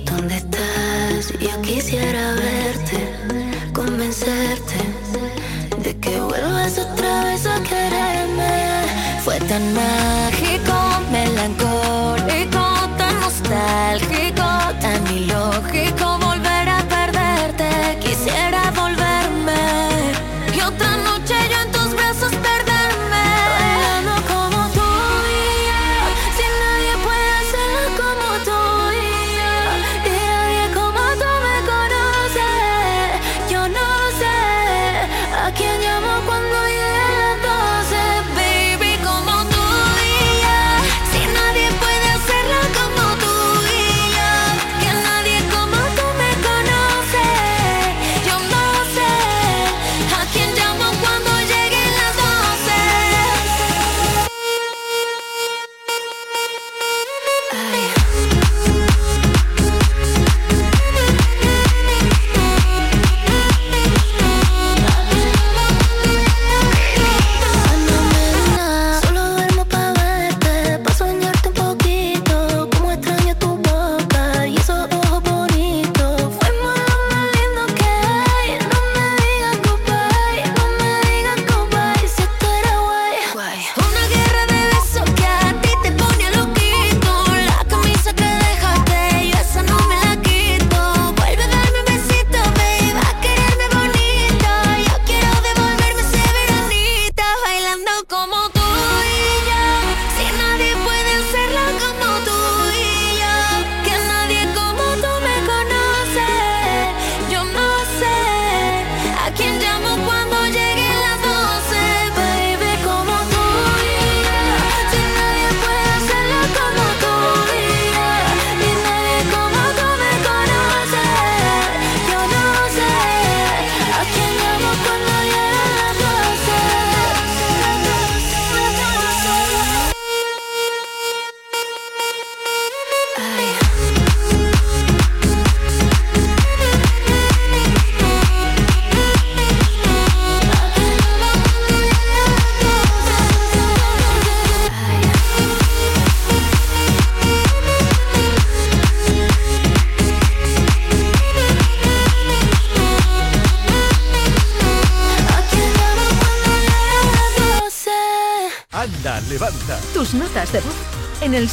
[0.05, 1.33] ¿Dónde estás?
[1.39, 4.75] Yo quisiera verte, convencerte
[5.83, 7.92] de que vuelvas otra vez a quererme.
[9.23, 10.92] Fue tan mágico,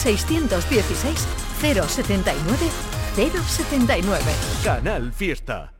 [0.02, 1.26] 616
[1.60, 2.70] 079
[3.16, 4.34] 079.
[4.64, 5.79] Canal Fiesta.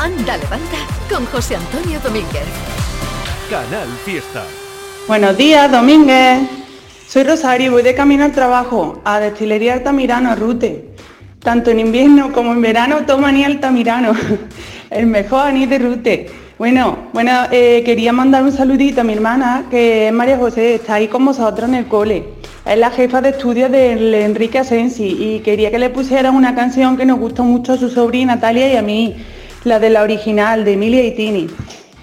[0.00, 0.78] Anda, levanta
[1.10, 2.46] con José Antonio Domínguez.
[3.50, 4.44] Canal Fiesta.
[5.06, 6.40] Buenos días, Domínguez.
[7.06, 10.94] Soy Rosario y voy de camino al trabajo, a Destilería Altamirano Rute.
[11.40, 14.12] Tanto en invierno como en verano toma anís Altamirano,
[14.90, 16.30] el mejor anís de Rute.
[16.56, 20.94] Bueno, bueno, eh, quería mandar un saludito a mi hermana, que es María José, está
[20.94, 22.24] ahí con vosotros en el cole.
[22.64, 26.96] Es la jefa de estudios del Enrique Asensi y quería que le pusieran una canción
[26.96, 29.16] que nos gusta mucho a su sobrina Natalia y a mí,
[29.64, 31.46] la de la original, de Emilia y Tini.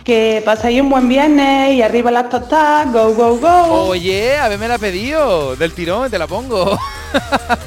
[0.03, 3.87] Que pasáis un buen viernes y arriba las tostadas, go, go, go.
[3.89, 5.55] Oye, a ver, me la ha pedido.
[5.57, 6.79] Del tirón, te la pongo.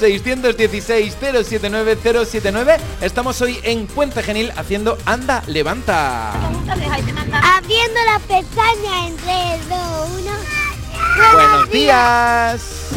[0.00, 2.76] 616-079-079.
[3.00, 6.32] Estamos hoy en Puente Genil haciendo Anda, Levanta.
[6.32, 9.78] Abriendo la pestaña en 3, 2,
[10.20, 10.30] 1.
[11.32, 12.88] Buenos días.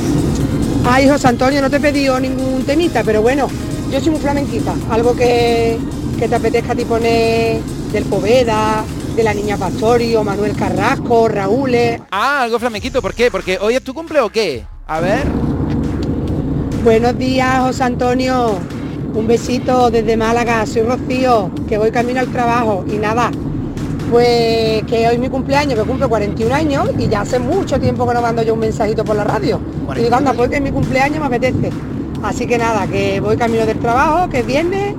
[0.88, 3.48] Ay, José Antonio, no te he pedido ningún temita, pero bueno,
[3.92, 4.74] yo soy muy flamenquita.
[4.90, 5.78] Algo que,
[6.20, 8.84] que te apetezca a ti poner del Poveda,
[9.16, 11.76] de la Niña Pastorio, Manuel Carrasco, Raúl.
[12.12, 13.02] Ah, algo flamenquito.
[13.02, 13.32] ¿Por qué?
[13.32, 14.66] Porque hoy es tu cumple o qué?
[14.88, 15.26] A ver.
[16.84, 18.60] Buenos días, José Antonio.
[19.14, 20.66] Un besito desde Málaga.
[20.66, 22.84] Soy Rocío, que voy camino al trabajo.
[22.92, 23.32] Y nada,
[24.12, 28.08] pues que hoy es mi cumpleaños, que cumple 41 años y ya hace mucho tiempo
[28.08, 29.60] que no mando yo un mensajito por la radio.
[29.96, 31.72] Y digo, anda, pues que es mi cumpleaños me apetece.
[32.28, 34.96] Así que nada, que voy camino del trabajo, que es viernes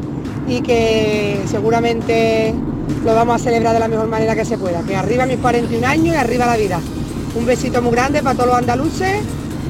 [0.48, 2.54] y que seguramente
[3.04, 4.82] lo vamos a celebrar de la mejor manera que se pueda.
[4.82, 6.80] Que arriba mis 41 años y arriba la vida.
[7.34, 9.20] Un besito muy grande para todos los andaluces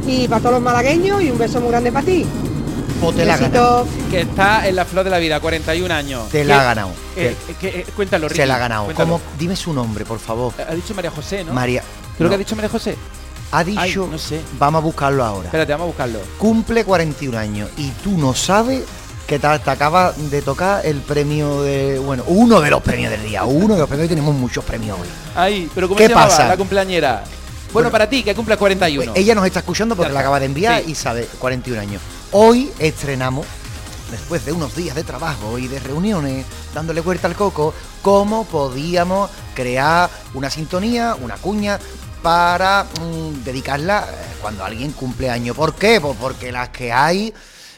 [0.06, 2.24] y para todos los malagueños y un beso muy grande para ti.
[3.02, 3.86] O te la ganado.
[4.10, 6.28] Que está en la flor de la vida, 41 años.
[6.30, 6.90] Te ¿Qué- la ha ganado.
[7.16, 8.40] eh, eh, que- eh, cuéntalo, Ricky.
[8.40, 8.84] Se la ha ganado.
[8.86, 9.12] cuéntalo.
[9.12, 9.20] ¿Cómo?
[9.38, 10.52] Dime su nombre, por favor.
[10.66, 11.52] Ha dicho María José, ¿no?
[11.52, 11.82] María.
[12.16, 12.28] Creo no.
[12.30, 12.96] que ha dicho María José.
[13.52, 13.80] Ha dicho.
[14.04, 14.40] Ay, no sé.
[14.58, 15.46] Vamos a buscarlo ahora.
[15.46, 16.18] Espérate, vamos a buscarlo.
[16.38, 18.82] Cumple 41 años y tú no sabes
[19.26, 21.98] que te, te acaba de tocar el premio de.
[21.98, 23.44] Bueno, uno de los premios del día.
[23.44, 24.04] Uno de los premios.
[24.04, 25.08] Hoy tenemos muchos premios hoy.
[25.34, 26.48] Ay, pero ¿cómo ¿Qué se llamaba pasa?
[26.48, 27.24] la cumpleañera?
[27.72, 29.12] Bueno, para ti, que cumple 41.
[29.14, 30.92] Ella nos está escuchando porque la acaba de enviar Sí.
[30.92, 32.00] y sabe, 41 años.
[32.32, 33.44] Hoy estrenamos,
[34.10, 39.30] después de unos días de trabajo y de reuniones, dándole vuelta al coco, cómo podíamos
[39.54, 41.78] crear una sintonía, una cuña
[42.26, 45.54] para mm, dedicarla eh, cuando alguien cumple año.
[45.54, 46.00] ¿Por qué?
[46.00, 47.32] Pues porque las que hay,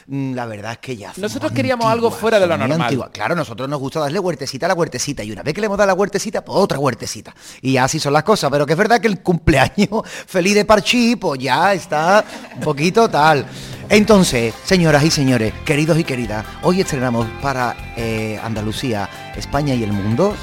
[0.07, 1.13] mm, la verdad es que ya...
[1.17, 2.81] Nosotros queríamos algo fuera de lo normal.
[2.81, 3.11] antigua.
[3.11, 5.77] Claro, nosotros nos gusta darle huertecita a la huertecita y una vez que le hemos
[5.77, 7.35] dado la huertecita, pues otra huertecita.
[7.61, 11.15] Y así son las cosas, pero que es verdad que el cumpleaños feliz de Parchí,
[11.15, 12.25] pues ya está
[12.55, 13.45] un poquito tal.
[13.87, 19.93] Entonces, señoras y señores, queridos y queridas, hoy estrenamos para eh, Andalucía, España y el
[19.93, 20.35] mundo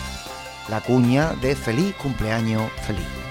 [0.69, 3.26] la cuña de feliz cumpleaños feliz.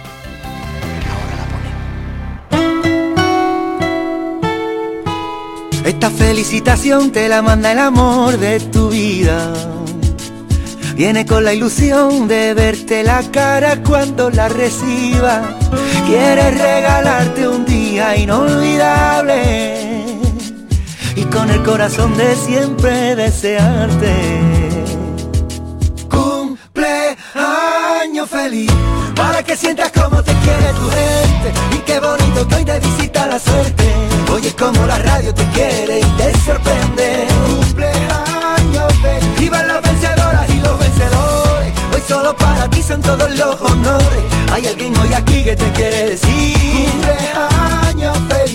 [5.85, 9.53] Esta felicitación te la manda el amor de tu vida.
[10.95, 15.43] Viene con la ilusión de verte la cara cuando la reciba.
[16.07, 20.17] Quiere regalarte un día inolvidable
[21.15, 24.41] y con el corazón de siempre desearte.
[26.09, 28.71] Cumpleaños feliz
[29.15, 33.37] para que sientas como te quiere tu gente y qué bonito hoy te visita la
[33.37, 33.84] suerte.
[34.35, 37.25] Oyes como la radio te quiere y te sorprende.
[37.47, 39.39] Cumpleaños feliz.
[39.39, 41.73] Vivan las vencedoras y los vencedores.
[41.93, 44.23] Hoy solo para ti son todos los honores.
[44.51, 46.91] Hay alguien hoy aquí que te quiere decir.
[46.91, 48.54] Cumpleaños feliz.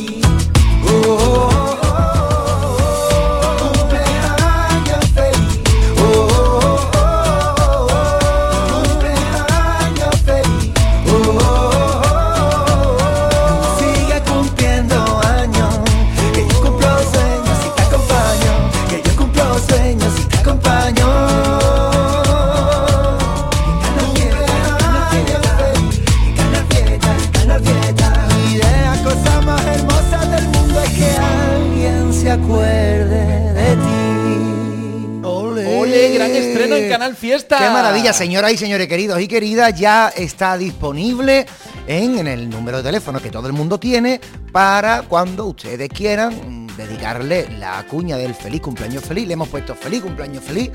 [37.15, 37.59] Fiesta.
[37.59, 41.47] Qué maravilla, señoras y señores queridos y queridas, ya está disponible
[41.87, 44.21] en, en el número de teléfono que todo el mundo tiene
[44.53, 49.27] para cuando ustedes quieran dedicarle la cuña del feliz cumpleaños feliz.
[49.27, 50.71] Le hemos puesto feliz cumpleaños feliz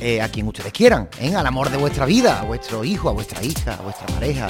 [0.00, 1.34] eh, a quien ustedes quieran, ¿eh?
[1.34, 4.48] al amor de vuestra vida, a vuestro hijo, a vuestra hija, a vuestra pareja.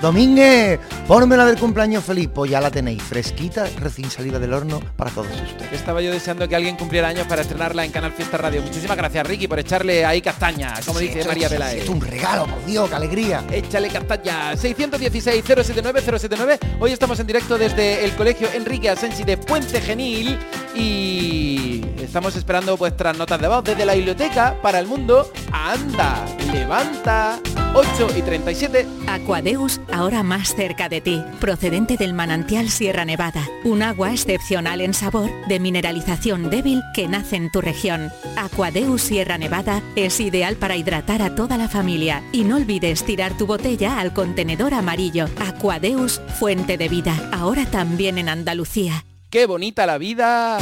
[0.00, 5.10] Domínguez, la del cumpleaños feliz, pues ya la tenéis fresquita, recién salida del horno para
[5.10, 5.72] todos ustedes.
[5.72, 8.62] Estaba yo deseando que alguien cumpliera años para estrenarla en Canal Fiesta Radio.
[8.62, 11.82] Muchísimas gracias, Ricky, por echarle ahí castaña, como Sí, dice María Peláez.
[11.82, 13.44] es un regalo, por Dios, qué alegría.
[13.52, 14.54] Échale castaña.
[14.54, 16.58] 616-079-079.
[16.80, 20.38] Hoy estamos en directo desde el Colegio Enrique Asensi de Puente Genil
[20.74, 25.30] y estamos esperando vuestras notas de voz desde la biblioteca para el mundo.
[25.52, 27.38] Anda, levanta.
[27.72, 28.86] 8 y 37.
[29.06, 34.92] Aquadeus, ahora más cerca de ti, procedente del manantial Sierra Nevada, un agua excepcional en
[34.92, 38.10] sabor, de mineralización débil que nace en tu región.
[38.36, 43.36] Aquadeus Sierra Nevada es ideal para hidratar a toda la familia y no olvides tirar
[43.38, 45.26] tu botella al contenedor amarillo.
[45.38, 49.04] Aquadeus, fuente de vida, ahora también en Andalucía.
[49.30, 50.58] ¡Qué bonita la vida!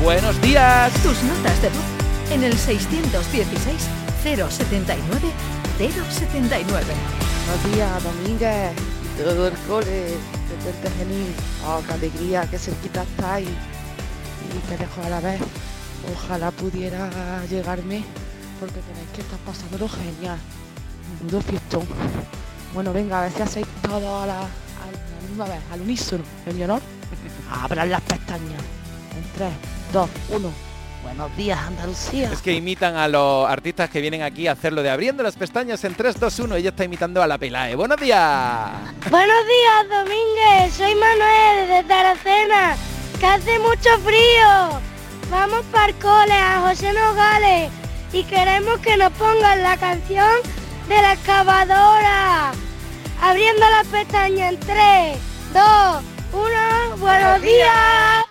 [0.00, 0.92] Buenos días.
[1.02, 1.98] Tus notas de voz
[2.30, 3.88] en el 616
[4.22, 6.66] 079 079.
[6.66, 8.72] Buenos días, Domínguez
[9.16, 11.32] y todo el cole de Puente Genil.
[11.64, 15.40] Oh, qué alegría, qué cerquita estáis y qué lejos a la vez.
[16.12, 17.08] Ojalá pudiera
[17.48, 18.02] llegarme
[18.58, 20.38] porque tenéis que estar pasándolo genial.
[21.20, 21.86] Menudo fiestón.
[22.74, 26.24] Bueno, venga, a ver si hacéis todo a la, a la misma vez, al unísono.
[26.44, 26.82] En mi honor,
[27.52, 28.62] abran las pestañas.
[29.16, 29.52] En 3,
[29.92, 30.67] 2, 1.
[31.08, 32.30] Buenos días, Andalucía.
[32.30, 35.82] Es que imitan a los artistas que vienen aquí a hacerlo de abriendo las pestañas
[35.84, 36.56] en 3, 2, 1.
[36.56, 37.74] Ella está imitando a la Pelae.
[37.74, 38.70] ¡Buenos días!
[39.10, 40.74] Buenos días, Domínguez.
[40.74, 42.76] Soy Manuel de Taracena,
[43.18, 44.80] que hace mucho frío.
[45.30, 47.70] Vamos para el cole a José Nogales
[48.12, 50.30] y queremos que nos pongan la canción
[50.88, 52.52] de la excavadora.
[53.22, 55.18] Abriendo las pestañas en 3,
[55.54, 56.02] 2,
[56.32, 56.96] 1.
[56.98, 58.27] Buenos días.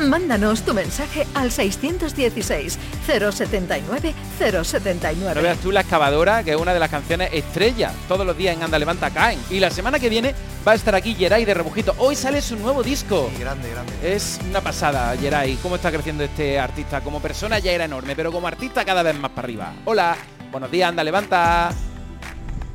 [0.00, 4.14] Mándanos tu mensaje al 616 079
[4.52, 5.42] No 079.
[5.42, 7.92] veas tú la excavadora, que es una de las canciones estrella.
[8.08, 9.38] Todos los días en Anda Levanta caen.
[9.50, 10.34] Y la semana que viene
[10.66, 11.94] va a estar aquí Geray de Rebujito.
[11.98, 13.30] Hoy sale su nuevo disco.
[13.38, 13.92] grande, grande.
[14.02, 15.56] Es una pasada, Geray.
[15.56, 17.02] ¿Cómo está creciendo este artista?
[17.02, 19.72] Como persona ya era enorme, pero como artista cada vez más para arriba.
[19.84, 20.16] Hola,
[20.50, 21.72] buenos días, Anda Levanta.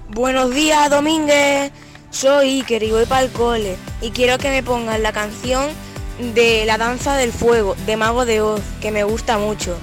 [0.09, 1.71] Buenos días, Domínguez.
[2.11, 3.77] Soy Iker y voy para el cole.
[4.01, 5.69] Y quiero que me pongan la canción
[6.19, 9.77] de La Danza del Fuego, de Mago de Oz, que me gusta mucho.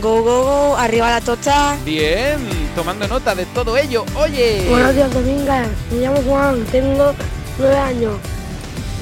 [0.00, 1.76] Go, go, go, arriba la tocha.
[1.84, 2.38] Bien,
[2.74, 4.04] tomando nota de todo ello.
[4.14, 4.66] Oye.
[4.68, 5.68] Buenos días, Domínguez.
[5.90, 7.12] Me llamo Juan, tengo
[7.58, 8.12] nueve años.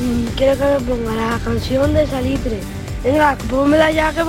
[0.00, 2.60] Mm, Quiero que me ponga la canción de Salitre.
[3.02, 4.22] Venga, pónmela ya que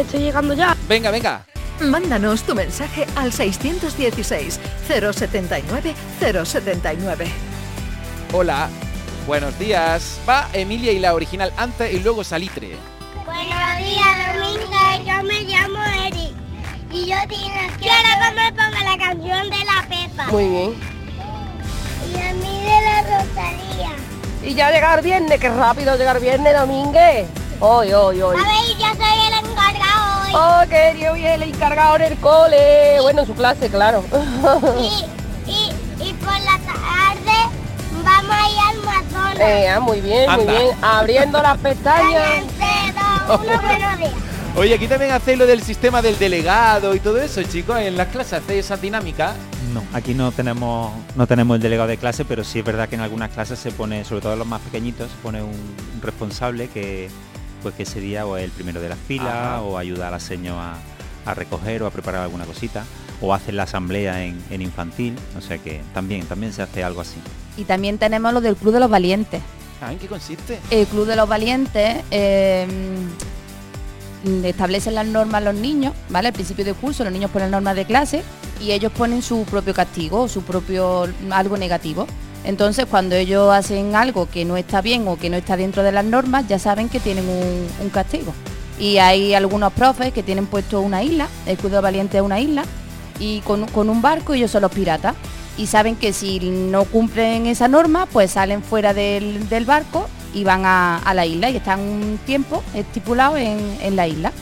[0.00, 0.76] estoy llegando ya.
[0.88, 1.44] Venga, venga.
[1.80, 7.26] Mándanos tu mensaje al 616 079 079.
[8.32, 8.68] Hola,
[9.28, 10.18] buenos días.
[10.26, 12.76] Va Emilia y la original antes y luego Salitre.
[13.26, 15.06] Buenos días, Domínguez.
[15.06, 16.32] Yo me llamo Eric.
[16.90, 20.26] Y yo quiero que me ponga la canción de la Pepa.
[20.28, 20.74] Muy bien.
[22.10, 23.90] Y a mí de la Rosalía.
[24.42, 27.28] Y ya llegar viernes, qué rápido llegar viernes, Domínguez.
[27.60, 28.36] Hoy, hoy, hoy.
[28.36, 30.32] A ver, yo soy el encargado hoy.
[30.34, 32.98] Oh, que Dios y el encargado en el cole.
[33.02, 34.02] Bueno, en su clase, claro.
[34.80, 35.72] Y, y,
[36.02, 37.36] y por la tarde
[38.02, 38.57] vamos a ir.
[39.40, 40.68] Eh, ah, muy bien, muy bien.
[40.82, 42.44] Abriendo las pestañas.
[44.56, 47.78] Oye, aquí también hacéis lo del sistema del delegado y todo eso, chicos.
[47.78, 49.34] En las clases hacéis esa dinámica.
[49.72, 52.94] No, aquí no tenemos no tenemos el delegado de clase, pero sí es verdad que
[52.96, 56.02] en algunas clases se pone, sobre todo en los más pequeñitos, se pone un, un
[56.02, 57.08] responsable que
[57.62, 59.62] pues que sería o el primero de la fila Ajá.
[59.62, 60.74] o ayuda a la seño a,
[61.26, 62.84] a recoger o a preparar alguna cosita
[63.20, 67.00] o hacer la asamblea en, en infantil, o sea que también también se hace algo
[67.00, 67.18] así.
[67.58, 69.42] Y también tenemos lo del Club de los Valientes.
[69.82, 70.58] Ah, ¿En qué consiste?
[70.70, 72.66] El Club de los Valientes eh,
[74.24, 76.28] mm, establecen las normas los niños, ¿vale?
[76.28, 78.22] Al principio de curso los niños ponen normas de clase
[78.62, 82.06] y ellos ponen su propio castigo, su propio algo negativo.
[82.44, 85.90] Entonces cuando ellos hacen algo que no está bien o que no está dentro de
[85.90, 88.32] las normas, ya saben que tienen un, un castigo.
[88.78, 92.22] Y hay algunos profes que tienen puesto una isla, el Club de los Valientes es
[92.22, 92.62] una isla,
[93.18, 95.14] y con, con un barco ellos son los piratas.
[95.58, 100.44] Y saben que si no cumplen esa norma, pues salen fuera del, del barco y
[100.44, 104.32] van a, a la isla y están un tiempo estipulado en, en la isla.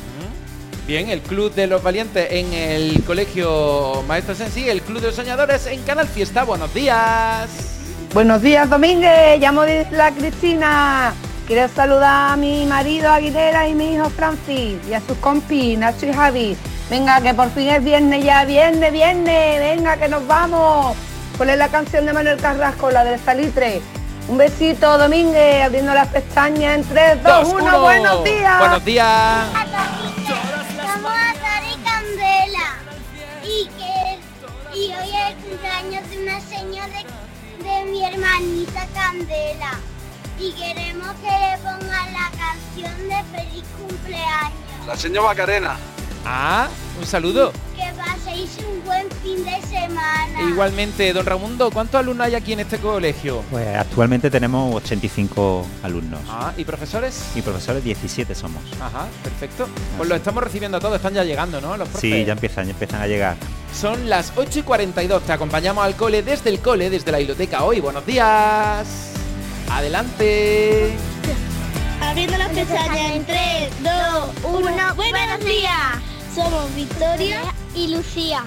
[0.86, 5.16] Bien, el Club de los Valientes en el Colegio Maestro Sensi, el Club de los
[5.16, 6.44] Soñadores en Canal Fiesta.
[6.44, 7.48] Buenos días.
[8.14, 9.40] Buenos días, Domínguez.
[9.40, 11.12] Llamo de la Cristina.
[11.46, 16.06] Quiero saludar a mi marido Aguilera y mi hijo Francis y a sus compis, Nacho
[16.06, 16.56] y Javi.
[16.88, 19.58] Venga, que por fin es viernes ya, viernes, viernes.
[19.58, 20.96] Venga, que nos vamos.
[21.36, 23.82] ¿Cuál es la canción de Manuel Carrasco, la del Salitre?
[24.28, 27.80] Un besito, Domínguez, abriendo las pestañas en 3, 2, 1.
[27.80, 28.58] Buenos días.
[28.58, 29.06] Buenos días.
[30.84, 32.76] Vamos a y Candela.
[33.42, 39.72] Y que y hoy es el cumpleaños de una señora de, de mi hermanita Candela.
[40.38, 44.86] Y queremos que le pongan la canción de feliz cumpleaños.
[44.86, 45.76] La señora Macarena.
[46.28, 46.68] Ah,
[46.98, 47.52] un saludo.
[47.76, 50.42] Que paséis un buen fin de semana.
[50.42, 53.44] Igualmente, don Raimundo, ¿cuántos alumnos hay aquí en este colegio?
[53.48, 56.18] Pues actualmente tenemos 85 alumnos.
[56.28, 57.22] Ah, ¿y profesores?
[57.36, 58.60] Y profesores 17 somos.
[58.80, 59.68] Ajá, perfecto.
[59.96, 61.76] Pues lo estamos recibiendo a todos, están ya llegando, ¿no?
[61.76, 62.00] Los profes.
[62.00, 63.36] Sí, ya empiezan, ya empiezan a llegar.
[63.72, 67.62] Son las 8 y 42, te acompañamos al cole desde el cole, desde la biblioteca
[67.62, 67.78] hoy.
[67.78, 69.12] Buenos días.
[69.70, 70.92] Adelante.
[72.02, 73.38] Abriendo las pestañas en 3,
[73.80, 73.92] 2,
[74.42, 74.94] 1.
[74.96, 76.15] Buenos días.
[76.36, 77.40] Somos Victoria
[77.74, 78.44] y Lucía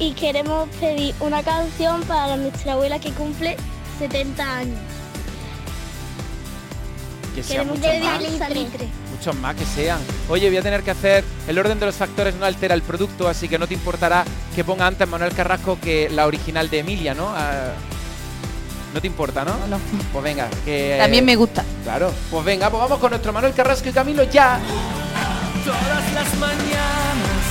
[0.00, 3.56] y queremos pedir una canción para nuestra abuela que cumple
[4.00, 4.78] 70 años.
[7.32, 8.36] Que Queremos muchos más.
[8.36, 8.88] salitre.
[9.16, 10.00] Muchos más que sean.
[10.28, 11.22] Oye, voy a tener que hacer.
[11.46, 14.24] El orden de los factores no altera el producto, así que no te importará
[14.56, 17.28] que ponga antes Manuel Carrasco que la original de Emilia, ¿no?
[17.28, 17.74] Ah,
[18.92, 19.52] no te importa, ¿no?
[19.68, 19.78] No.
[20.12, 20.96] Pues venga, que.
[20.98, 21.64] También me gusta.
[21.84, 22.12] Claro.
[22.28, 24.58] Pues venga, pues vamos con nuestro Manuel Carrasco y Camilo ya.
[25.64, 27.42] Todas las mañanas,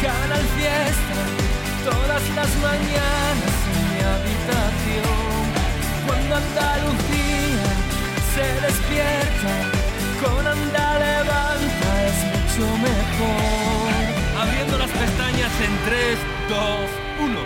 [0.00, 1.20] Canal Fiesta,
[1.84, 5.42] todas las mañanas en mi habitación.
[6.06, 7.66] Cuando Andalucía
[8.34, 9.54] se despierta,
[10.22, 14.06] con Anda levanta es mucho mejor.
[14.40, 16.90] Abriendo las pestañas en 3, 2,
[17.20, 17.45] 1.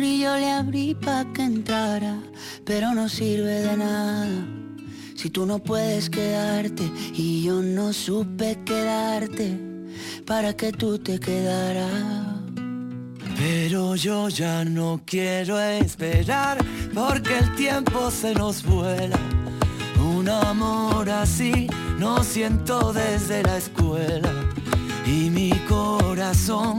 [0.00, 2.18] y yo le abrí pa' que entrara,
[2.64, 4.46] pero no sirve de nada.
[5.14, 9.58] Si tú no puedes quedarte y yo no supe quedarte
[10.26, 11.90] para que tú te quedaras.
[13.36, 16.58] Pero yo ya no quiero esperar
[16.94, 19.18] porque el tiempo se nos vuela.
[19.98, 21.66] Un amor así
[21.98, 24.32] no siento desde la escuela.
[25.06, 26.78] Y mi corazón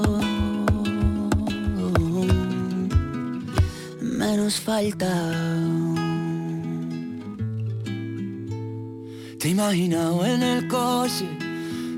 [4.31, 5.11] Menos falta.
[9.37, 11.27] Te he imaginado en el coche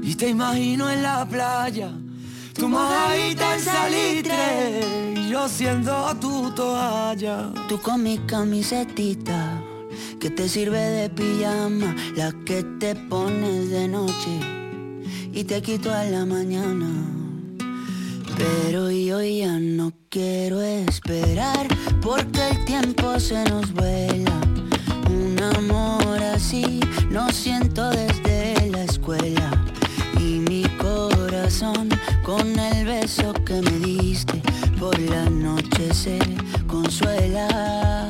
[0.01, 1.91] y te imagino en la playa.
[2.55, 7.53] Tu mojadita en salitre y yo siendo tu toalla.
[7.69, 9.61] Tú con mi camisetita
[10.19, 14.39] que te sirve de pijama, la que te pones de noche
[15.31, 17.22] y te quito a la mañana.
[18.43, 21.65] Pero yo ya no quiero esperar
[22.01, 24.37] porque el tiempo se nos vuela.
[25.09, 29.49] Un amor así no siento desde la escuela.
[30.19, 31.87] Y mi corazón
[32.23, 34.41] con el beso que me diste
[34.77, 36.19] por la noche se
[36.67, 38.09] consuela.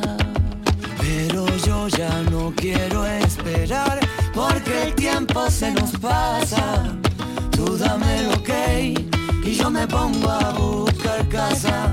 [0.99, 3.99] Pero yo ya no quiero esperar
[4.33, 6.97] porque el tiempo se nos pasa.
[7.51, 9.12] Tú dame lo que
[9.43, 11.91] y yo me pongo a buscar casa.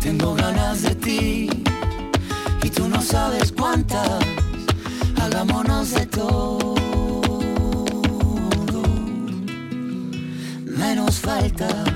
[0.00, 1.48] Tengo ganas de ti
[2.62, 4.08] y tú no sabes cuántas.
[5.20, 6.74] Hagámonos de todo.
[10.64, 11.95] Menos falta.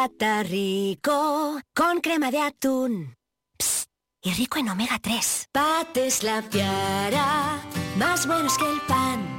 [0.00, 3.16] Bocata rico con crema de atún.
[3.58, 3.90] Psst,
[4.22, 5.48] y rico en omega 3.
[5.52, 7.60] Pates la piara,
[7.98, 9.29] más buenos que el pan.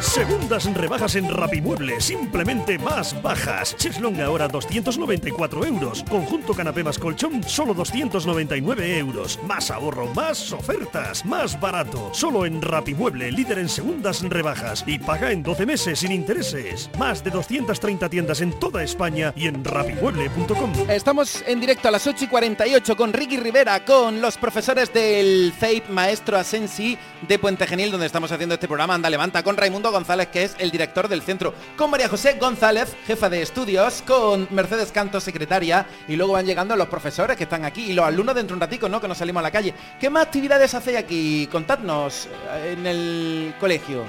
[0.00, 3.76] Segundas rebajas en Rapimueble, simplemente más bajas.
[3.76, 6.04] Cheslong ahora 294 euros.
[6.08, 9.38] Conjunto canapé más colchón, solo 299 euros.
[9.44, 12.10] Más ahorro, más ofertas, más barato.
[12.12, 14.82] Solo en Rapimueble, líder en segundas rebajas.
[14.86, 16.90] Y paga en 12 meses sin intereses.
[16.98, 20.72] Más de 230 tiendas en toda España y en rapimueble.com.
[20.88, 25.52] Estamos en directo a las 8 y 48 con Ricky Rivera, con los profesores del
[25.58, 29.75] CEIP Maestro Asensi de Puente Genil, donde estamos haciendo este programa Anda Levanta, con Raimundo
[29.82, 34.48] González, que es el director del centro, con María José González, jefa de estudios, con
[34.50, 38.34] Mercedes Canto, secretaria, y luego van llegando los profesores que están aquí y los alumnos
[38.34, 39.00] dentro de un ratico, ¿no?
[39.00, 39.74] Que nos salimos a la calle.
[40.00, 41.48] ¿Qué más actividades hacéis aquí?
[41.50, 44.04] Contadnos eh, en el colegio.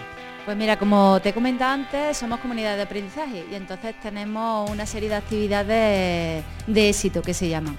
[0.46, 4.86] Pues mira, como te he comentado antes, somos comunidad de aprendizaje y entonces tenemos una
[4.86, 7.78] serie de actividades de éxito que se llaman.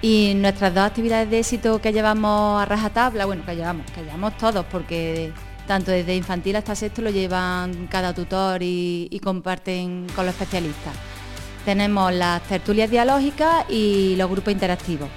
[0.00, 4.36] Y nuestras dos actividades de éxito que llevamos a rajatabla, bueno, que llevamos, que llevamos
[4.36, 5.32] todos, porque
[5.68, 10.94] tanto desde infantil hasta sexto lo llevan cada tutor y, comparten con los especialistas.
[11.64, 15.08] Tenemos las tertulias dialógicas y los grupos interactivos.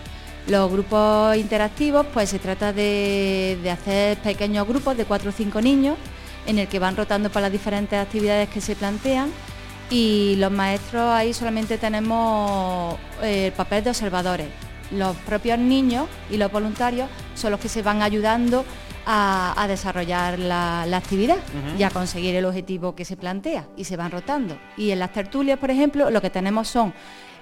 [0.47, 5.61] Los grupos interactivos, pues se trata de, de hacer pequeños grupos de cuatro o cinco
[5.61, 5.97] niños
[6.45, 9.29] en el que van rotando para las diferentes actividades que se plantean
[9.89, 14.47] y los maestros ahí solamente tenemos eh, el papel de observadores.
[14.91, 18.65] Los propios niños y los voluntarios son los que se van ayudando
[19.05, 21.79] a, a desarrollar la, la actividad Ujú.
[21.79, 24.57] y a conseguir el objetivo que se plantea y se van rotando.
[24.77, 26.93] Y en las tertulias, por ejemplo, lo que tenemos son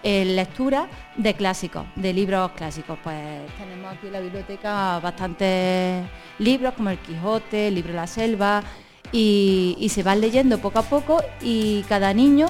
[0.03, 0.87] eh, lecturas
[1.17, 2.97] de clásicos, de libros clásicos.
[3.03, 3.17] Pues
[3.57, 6.05] tenemos aquí en la biblioteca bastantes
[6.37, 8.63] libros como El Quijote, el libro La Selva,
[9.11, 12.45] y, y se van leyendo poco a poco y cada niño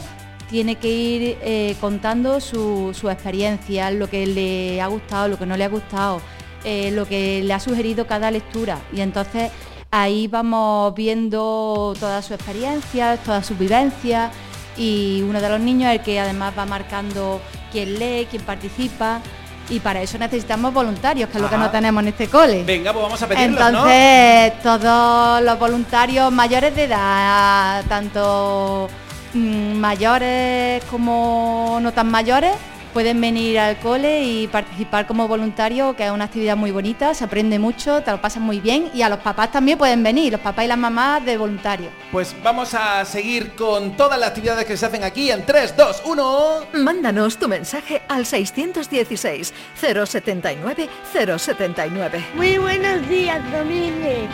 [0.49, 5.45] tiene que ir eh, contando su, su experiencia, lo que le ha gustado, lo que
[5.45, 6.22] no le ha gustado,
[6.64, 8.80] eh, lo que le ha sugerido cada lectura.
[8.93, 9.51] Y entonces
[9.91, 14.32] ahí vamos viendo toda su experiencia, todas sus vivencias
[14.78, 17.41] y uno de los niños es el que además va marcando
[17.72, 19.22] quién lee, quién participa
[19.70, 22.64] y para eso necesitamos voluntarios, que es lo que no tenemos en este cole.
[22.64, 23.68] Venga, pues vamos a pedirlos, ¿no?
[23.68, 28.89] Entonces, todos los voluntarios mayores de edad, tanto
[29.34, 32.53] mm, mayores como no tan mayores,
[32.93, 37.23] pueden venir al cole y participar como voluntario, que es una actividad muy bonita, se
[37.23, 40.41] aprende mucho, te lo pasas muy bien y a los papás también pueden venir, los
[40.41, 41.91] papás y las mamás de voluntarios.
[42.11, 46.03] Pues vamos a seguir con todas las actividades que se hacen aquí en 3, 2,
[46.05, 46.59] 1.
[46.73, 52.25] Mándanos tu mensaje al 616 079 079.
[52.35, 54.29] Muy buenos días, Domínguez.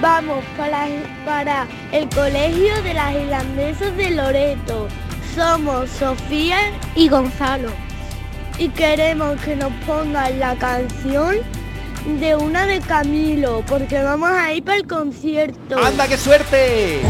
[0.00, 0.86] Vamos para,
[1.26, 4.88] para el colegio de las irlandesas de Loreto.
[5.34, 6.58] Somos Sofía
[6.94, 7.68] y Gonzalo.
[8.58, 11.36] Y queremos que nos pongan la canción
[12.18, 15.78] de una de Camilo, porque vamos a ir para el concierto.
[15.82, 17.00] ¡Anda, qué suerte!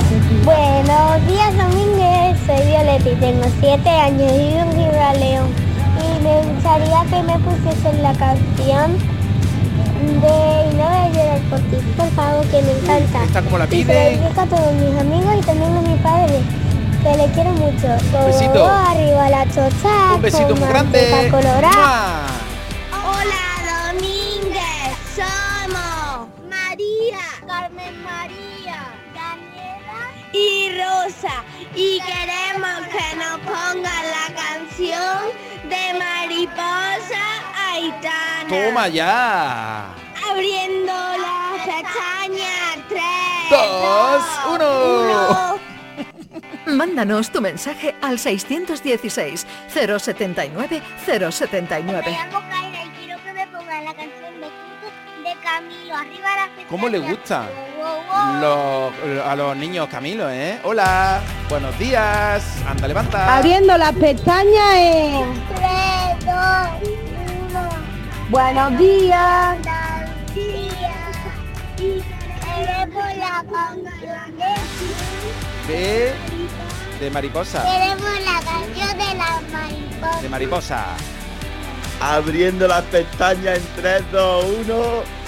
[0.44, 2.36] Buenos días, Domínguez.
[2.46, 5.48] Soy Violeta y tengo 7 años y vivo en Gibraleón.
[6.00, 8.92] Y me gustaría que me pusiesen la canción
[10.00, 13.24] de Y no voy a llorar por ti, por favor, que me encanta.
[13.24, 13.94] Esta como la Y se pide.
[13.94, 16.40] la dedico a todos mis amigos y también a mi padre,
[17.02, 17.86] que le quiero mucho.
[18.12, 18.66] Un besito.
[18.66, 20.14] arriba la chocha.
[20.14, 21.30] Un besito muy grande.
[22.92, 23.44] Hola
[23.92, 28.78] Domínguez, somos María, Carmen María,
[29.14, 31.42] Daniela y Rosa
[31.74, 35.20] y queremos que nos pongan la canción
[35.68, 37.24] de Mariposa
[37.72, 38.48] Aitana.
[38.48, 39.86] ¡Toma ya!
[40.30, 44.24] Abriendo las pestañas, tres, Dos,
[44.54, 45.59] uno.
[46.66, 52.02] Mándanos tu mensaje al 616 079 079.
[52.04, 56.28] Me llamo Kaira y quiero que me pongan la canción de Kiko de Camilo, arriba
[56.36, 56.66] pestañas.
[56.68, 57.48] ¿Cómo le gusta?
[58.40, 58.92] Los-
[59.26, 60.58] a los niños Camilo, ¿eh?
[60.64, 62.44] Hola, buenos días.
[62.68, 63.36] Anda, levanta.
[63.38, 65.34] Abriendo las pestañas en...
[65.54, 66.34] 3, 2,
[67.50, 67.68] 1.
[68.28, 69.56] Buenos días.
[70.36, 72.02] Y
[72.44, 74.36] queremos la canción
[75.66, 76.39] de...
[77.00, 77.62] De, mariposa.
[77.62, 80.20] Queremos la canción de la mariposa.
[80.22, 80.86] De mariposa.
[82.00, 85.20] Abriendo las pestañas en 3, 2, 1.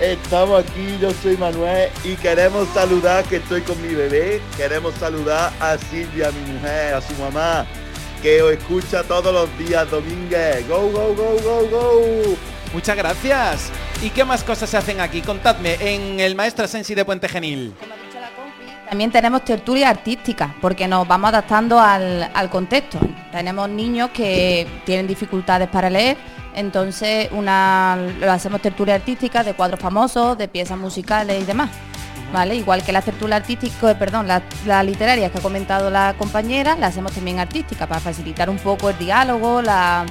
[0.00, 5.52] Estamos aquí, yo soy Manuel y queremos saludar, que estoy con mi bebé, queremos saludar
[5.60, 7.66] a Silvia, mi mujer, a su mamá,
[8.20, 10.66] que os escucha todos los días, Domínguez.
[10.66, 12.36] Go, go, go, go, go.
[12.72, 13.70] Muchas gracias.
[14.02, 15.20] ¿Y qué más cosas se hacen aquí?
[15.20, 17.74] Contadme, en el Maestro Sensi de Puente Genil.
[18.92, 22.98] También tenemos tertulia artística, porque nos vamos adaptando al, al contexto.
[23.30, 26.18] Tenemos niños que tienen dificultades para leer,
[26.54, 31.70] entonces una, lo hacemos tertulia artística de cuadros famosos, de piezas musicales y demás.
[32.34, 32.54] ¿Vale?
[32.54, 36.76] Igual que la tertulia artística, eh, perdón, la, la literaria que ha comentado la compañera,
[36.76, 40.04] la hacemos también artística para facilitar un poco el diálogo la,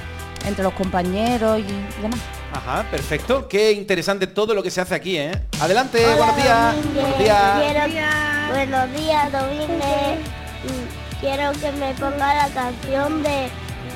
[0.44, 2.18] entre los compañeros y demás.
[2.52, 3.46] Ajá, perfecto.
[3.48, 5.30] Qué interesante todo lo que se hace aquí, ¿eh?
[5.60, 6.74] Adelante, buenos días.
[6.94, 7.60] Buenos días.
[7.60, 8.21] Quiero-
[8.52, 10.18] buenos días, Domínguez.
[11.20, 13.46] Quiero que me ponga la canción de,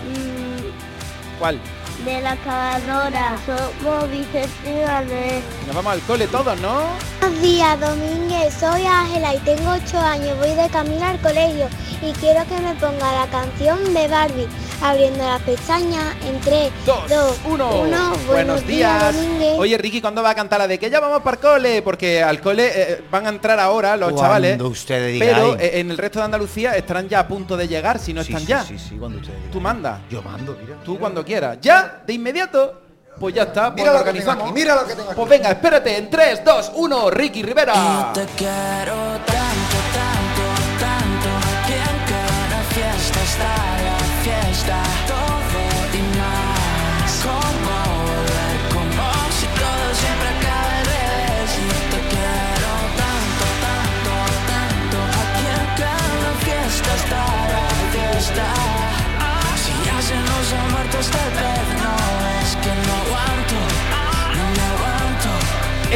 [0.09, 1.61] mm, ¿Cuál?
[2.04, 3.36] de la excavadora.
[3.44, 5.44] Somos bisexuales.
[5.66, 6.84] Nos vamos al cole todos, ¿no?
[7.20, 8.54] Buenos días, Domínguez.
[8.54, 10.38] Soy Ángela y tengo 8 años.
[10.38, 11.68] Voy de camino al colegio
[12.02, 14.48] y quiero que me ponga la canción de Barbie.
[14.83, 18.12] Abriendo las pestañas en 3, 2, 1.
[18.29, 19.14] Buenos días.
[19.14, 19.59] Domínguez.
[19.59, 21.83] Oye, Ricky, ¿cuándo va a cantar la de que ya vamos para el cole?
[21.83, 24.61] Porque al cole eh, van a entrar ahora los Cuando chavales.
[24.61, 25.18] ustedes.
[25.18, 28.22] Pero eh, en el resto de Andalucía estarán ya a punto de llegar, si no
[28.22, 28.62] Sí, están sí, ya.
[28.64, 29.51] sí, sí, cuando ustedes.
[29.51, 29.99] Tú mandas.
[30.11, 30.77] Yo mando, mira.
[30.85, 31.59] Tú cuando quieras.
[31.62, 32.03] ¿Ya?
[32.07, 32.83] ¿De inmediato?
[33.18, 34.45] Pues ya está, pues Mira lo lo que tengo organizamos.
[34.45, 35.16] aquí, mira lo que tengo aquí.
[35.16, 38.11] Pues venga, espérate, en 3, 2, 1, Ricky Rivera.
[38.12, 41.05] Te quiero tanto, tanto, tanto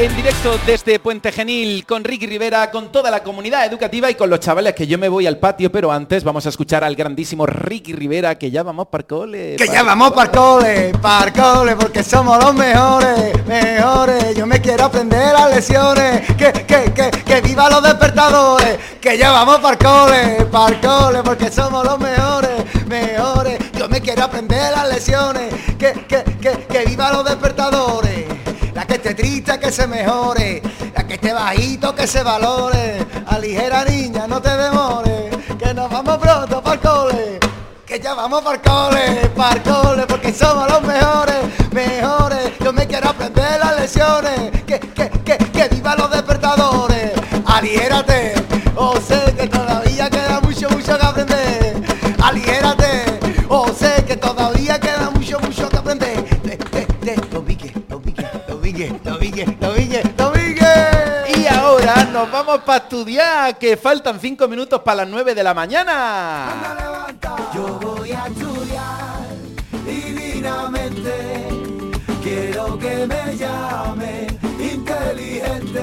[0.01, 4.31] En directo desde Puente Genil con Ricky Rivera, con toda la comunidad educativa y con
[4.31, 7.45] los chavales que yo me voy al patio, pero antes vamos a escuchar al grandísimo
[7.45, 9.57] Ricky Rivera, que ya vamos para cole.
[9.57, 14.35] Que ya vamos para cole, para cole, porque somos los mejores, mejores.
[14.35, 18.79] Yo me quiero aprender las lecciones, que, que, que, que viva los despertadores.
[19.03, 23.59] Que ya vamos para cole, para cole, porque somos los mejores, mejores.
[23.91, 28.27] Me quiero aprender las lecciones, que, que, que, que viva los despertadores.
[28.75, 30.63] La que esté triste que se mejore,
[30.95, 33.05] la que esté bajito que se valore.
[33.27, 37.41] Aligera niña, no te demores, que nos vamos pronto para cole.
[37.85, 41.30] Que ya vamos para cole, para cole, porque somos los mejores.
[62.31, 67.09] Nos vamos para estudiar, que faltan cinco minutos para las 9 de la mañana.
[67.53, 69.27] Yo voy a estudiar
[69.85, 71.49] divinamente.
[72.23, 74.27] Quiero que me llame
[74.61, 75.83] inteligente.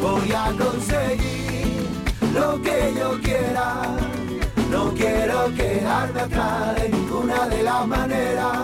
[0.00, 1.86] Voy a conseguir
[2.34, 3.82] lo que yo quiera.
[4.70, 8.56] No quiero quedarme atrás de ninguna de las maneras.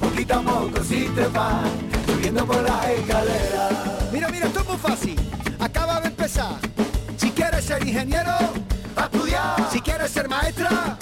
[0.00, 1.68] Poquito a poco si te vas
[2.06, 3.72] subiendo por las escaleras.
[4.12, 5.33] Mira, mira, esto es muy fácil.
[7.18, 8.32] Si quieres ser ingeniero,
[8.96, 9.68] a estudiar.
[9.70, 10.93] Si quieres ser maestra,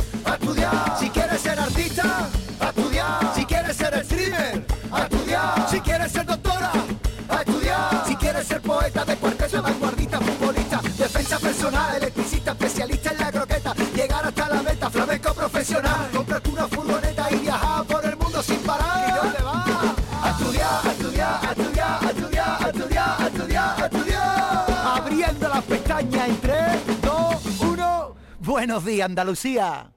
[28.53, 29.93] Buenos días, Andalucía.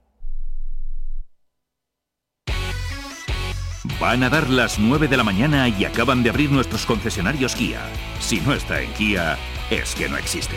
[4.00, 7.82] Van a dar las 9 de la mañana y acaban de abrir nuestros concesionarios Kia.
[8.18, 9.36] Si no está en Kia,
[9.68, 10.56] es que no existe.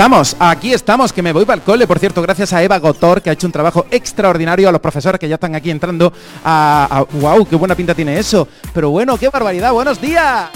[0.00, 1.86] Estamos, aquí estamos, que me voy para el cole.
[1.86, 5.20] Por cierto, gracias a Eva Gotor, que ha hecho un trabajo extraordinario, a los profesores
[5.20, 6.10] que ya están aquí entrando.
[6.42, 7.44] A, ¡Wow!
[7.44, 8.48] ¡Qué buena pinta tiene eso!
[8.72, 9.72] Pero bueno, qué barbaridad.
[9.72, 10.48] ¡Buenos días!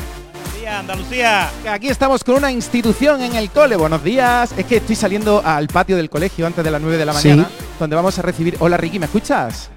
[0.58, 1.50] días, Andalucía.
[1.70, 3.76] Aquí estamos con una institución en el cole.
[3.76, 4.54] Buenos días.
[4.56, 7.28] Es que estoy saliendo al patio del colegio antes de las 9 de la Sí.
[7.28, 8.56] mañana, donde vamos a recibir.
[8.60, 9.68] Hola Ricky, ¿me escuchas?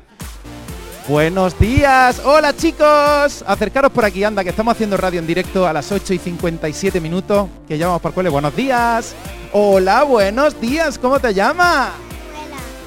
[1.09, 2.22] Buenos días.
[2.26, 3.41] Hola chicos.
[3.47, 6.99] Acercaros por aquí, anda, que estamos haciendo radio en directo a las 8 y 57
[6.99, 7.47] minutos.
[7.65, 8.28] Que ya vamos por cole.
[8.28, 9.15] Buenos días.
[9.54, 10.98] Hola, buenos días.
[11.00, 11.89] ¿Cómo te llamas?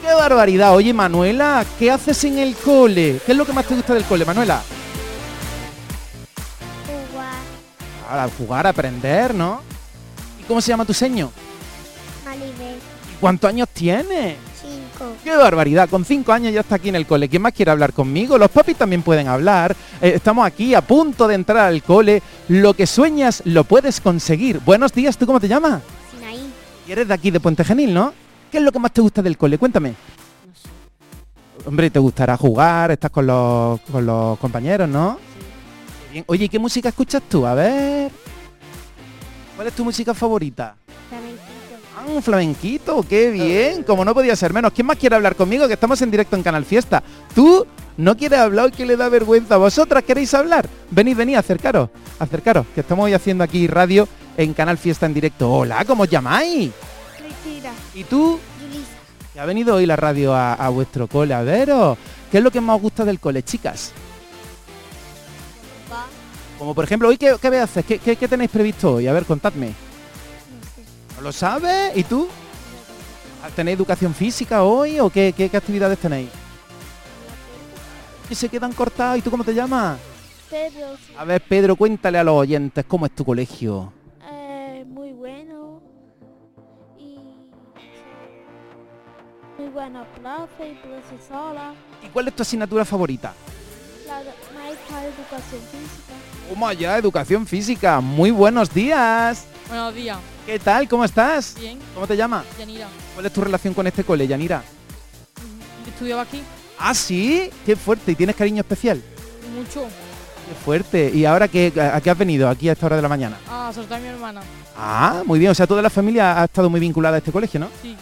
[0.02, 0.74] ¡Qué barbaridad!
[0.74, 3.20] Oye, Manuela, ¿qué haces en el cole?
[3.24, 4.62] ¿Qué es lo que más te gusta del cole, Manuela?
[8.10, 8.30] Jugar.
[8.38, 9.60] jugar, aprender, ¿no?
[10.40, 11.30] ¿Y cómo se llama tu seño?
[12.24, 12.76] Maribel,
[13.12, 14.36] ¿Y ¿Cuántos años tienes?
[14.60, 15.12] cinco.
[15.24, 15.88] ¡Qué barbaridad!
[15.88, 17.28] Con cinco años ya está aquí en el cole.
[17.28, 18.38] ¿Quién más quiere hablar conmigo?
[18.38, 19.76] Los papis también pueden hablar.
[20.00, 22.22] Eh, estamos aquí a punto de entrar al cole.
[22.48, 24.60] Lo que sueñas lo puedes conseguir.
[24.60, 25.82] Buenos días, ¿tú cómo te llamas?
[26.90, 28.12] Y eres de aquí, de Puente Genil, ¿no?
[28.50, 29.58] ¿Qué es lo que más te gusta del cole?
[29.58, 29.94] Cuéntame.
[31.64, 35.16] Hombre, te gustará jugar, estás con los, con los compañeros, ¿no?
[36.10, 36.24] Bien.
[36.26, 37.46] Oye, ¿y qué música escuchas tú?
[37.46, 38.10] A ver.
[39.54, 40.74] ¿Cuál es tu música favorita?
[41.96, 43.84] Ah, un flamenquito, qué bien.
[43.84, 44.72] Como no podía ser menos.
[44.72, 45.68] ¿Quién más quiere hablar conmigo?
[45.68, 47.04] Que estamos en directo en Canal Fiesta.
[47.36, 47.68] ¿Tú
[47.98, 49.58] no quieres hablar que le da vergüenza?
[49.58, 50.68] ¿Vosotras queréis hablar?
[50.90, 51.88] Venid, venid, acercaros.
[52.18, 55.50] Acercaros, que estamos hoy haciendo aquí radio en Canal Fiesta en directo.
[55.52, 56.70] Hola, ¿cómo os llamáis?
[57.16, 58.38] Cristina, ¿Y tú?
[58.60, 58.90] Yulisa,
[59.32, 61.34] Que ha venido hoy la radio a, a vuestro cole.
[61.34, 61.98] A veros.
[62.30, 63.92] ¿Qué es lo que más os gusta del cole, chicas?
[65.92, 66.06] va,
[66.58, 67.84] Como por ejemplo, hoy qué, qué a hacer?
[67.84, 69.06] ¿Qué, qué- qué tenéis previsto hoy?
[69.08, 69.72] A ver, contadme.
[71.16, 71.96] ¿No lo sabes?
[71.96, 72.28] ¿Y tú?
[73.56, 76.28] ¿Tenéis educación física hoy o qué, qué- qué actividades tenéis?
[78.30, 79.18] Y se quedan cortados.
[79.18, 79.98] ¿Y tú cómo te llamas?
[80.48, 83.92] Pedro, A ver, Pedro, cuéntale a los oyentes cómo es tu colegio.
[89.72, 91.72] Buena profe y profesora.
[92.02, 93.32] ¿Y cuál es tu asignatura favorita?
[94.06, 94.16] La
[94.58, 96.12] maestra de educación física.
[96.48, 98.00] Toma ya, educación física.
[98.00, 99.44] Muy buenos días.
[99.68, 100.18] Buenos días.
[100.46, 100.88] ¿Qué tal?
[100.88, 101.54] ¿Cómo estás?
[101.58, 101.78] Bien.
[101.94, 102.44] ¿Cómo te llamas?
[102.58, 102.88] Yanira.
[103.14, 104.62] ¿Cuál es tu relación con este cole, Yanira?
[105.86, 106.42] Estudiaba aquí
[106.78, 108.12] Ah, sí, qué fuerte.
[108.12, 109.02] ¿Y tienes cariño especial?
[109.54, 109.82] mucho.
[110.48, 111.10] Qué fuerte.
[111.14, 113.36] ¿Y ahora qué, a qué has venido aquí a esta hora de la mañana?
[113.48, 114.40] A soltar a mi hermana.
[114.76, 115.50] Ah, muy bien.
[115.50, 117.68] O sea, toda la familia ha estado muy vinculada a este colegio, ¿no?
[117.82, 117.94] Sí.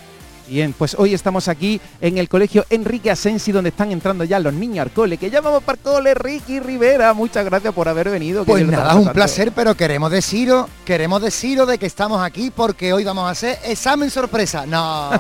[0.48, 4.54] Bien, pues hoy estamos aquí en el colegio Enrique Asensi, donde están entrando ya los
[4.54, 5.18] niños al cole.
[5.18, 7.12] Que ya vamos para el cole, Ricky Rivera.
[7.12, 8.46] Muchas gracias por haber venido.
[8.46, 13.04] Pues nada, un placer, pero queremos deciros, queremos deciros de que estamos aquí porque hoy
[13.04, 14.64] vamos a hacer examen sorpresa.
[14.78, 15.10] No,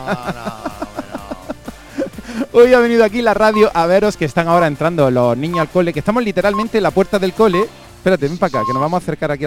[2.52, 5.68] Hoy ha venido aquí la radio a veros que están ahora entrando los niños al
[5.68, 7.60] cole, que estamos literalmente en la puerta del cole.
[7.98, 9.46] Espérate, ven para acá, que nos vamos a acercar aquí a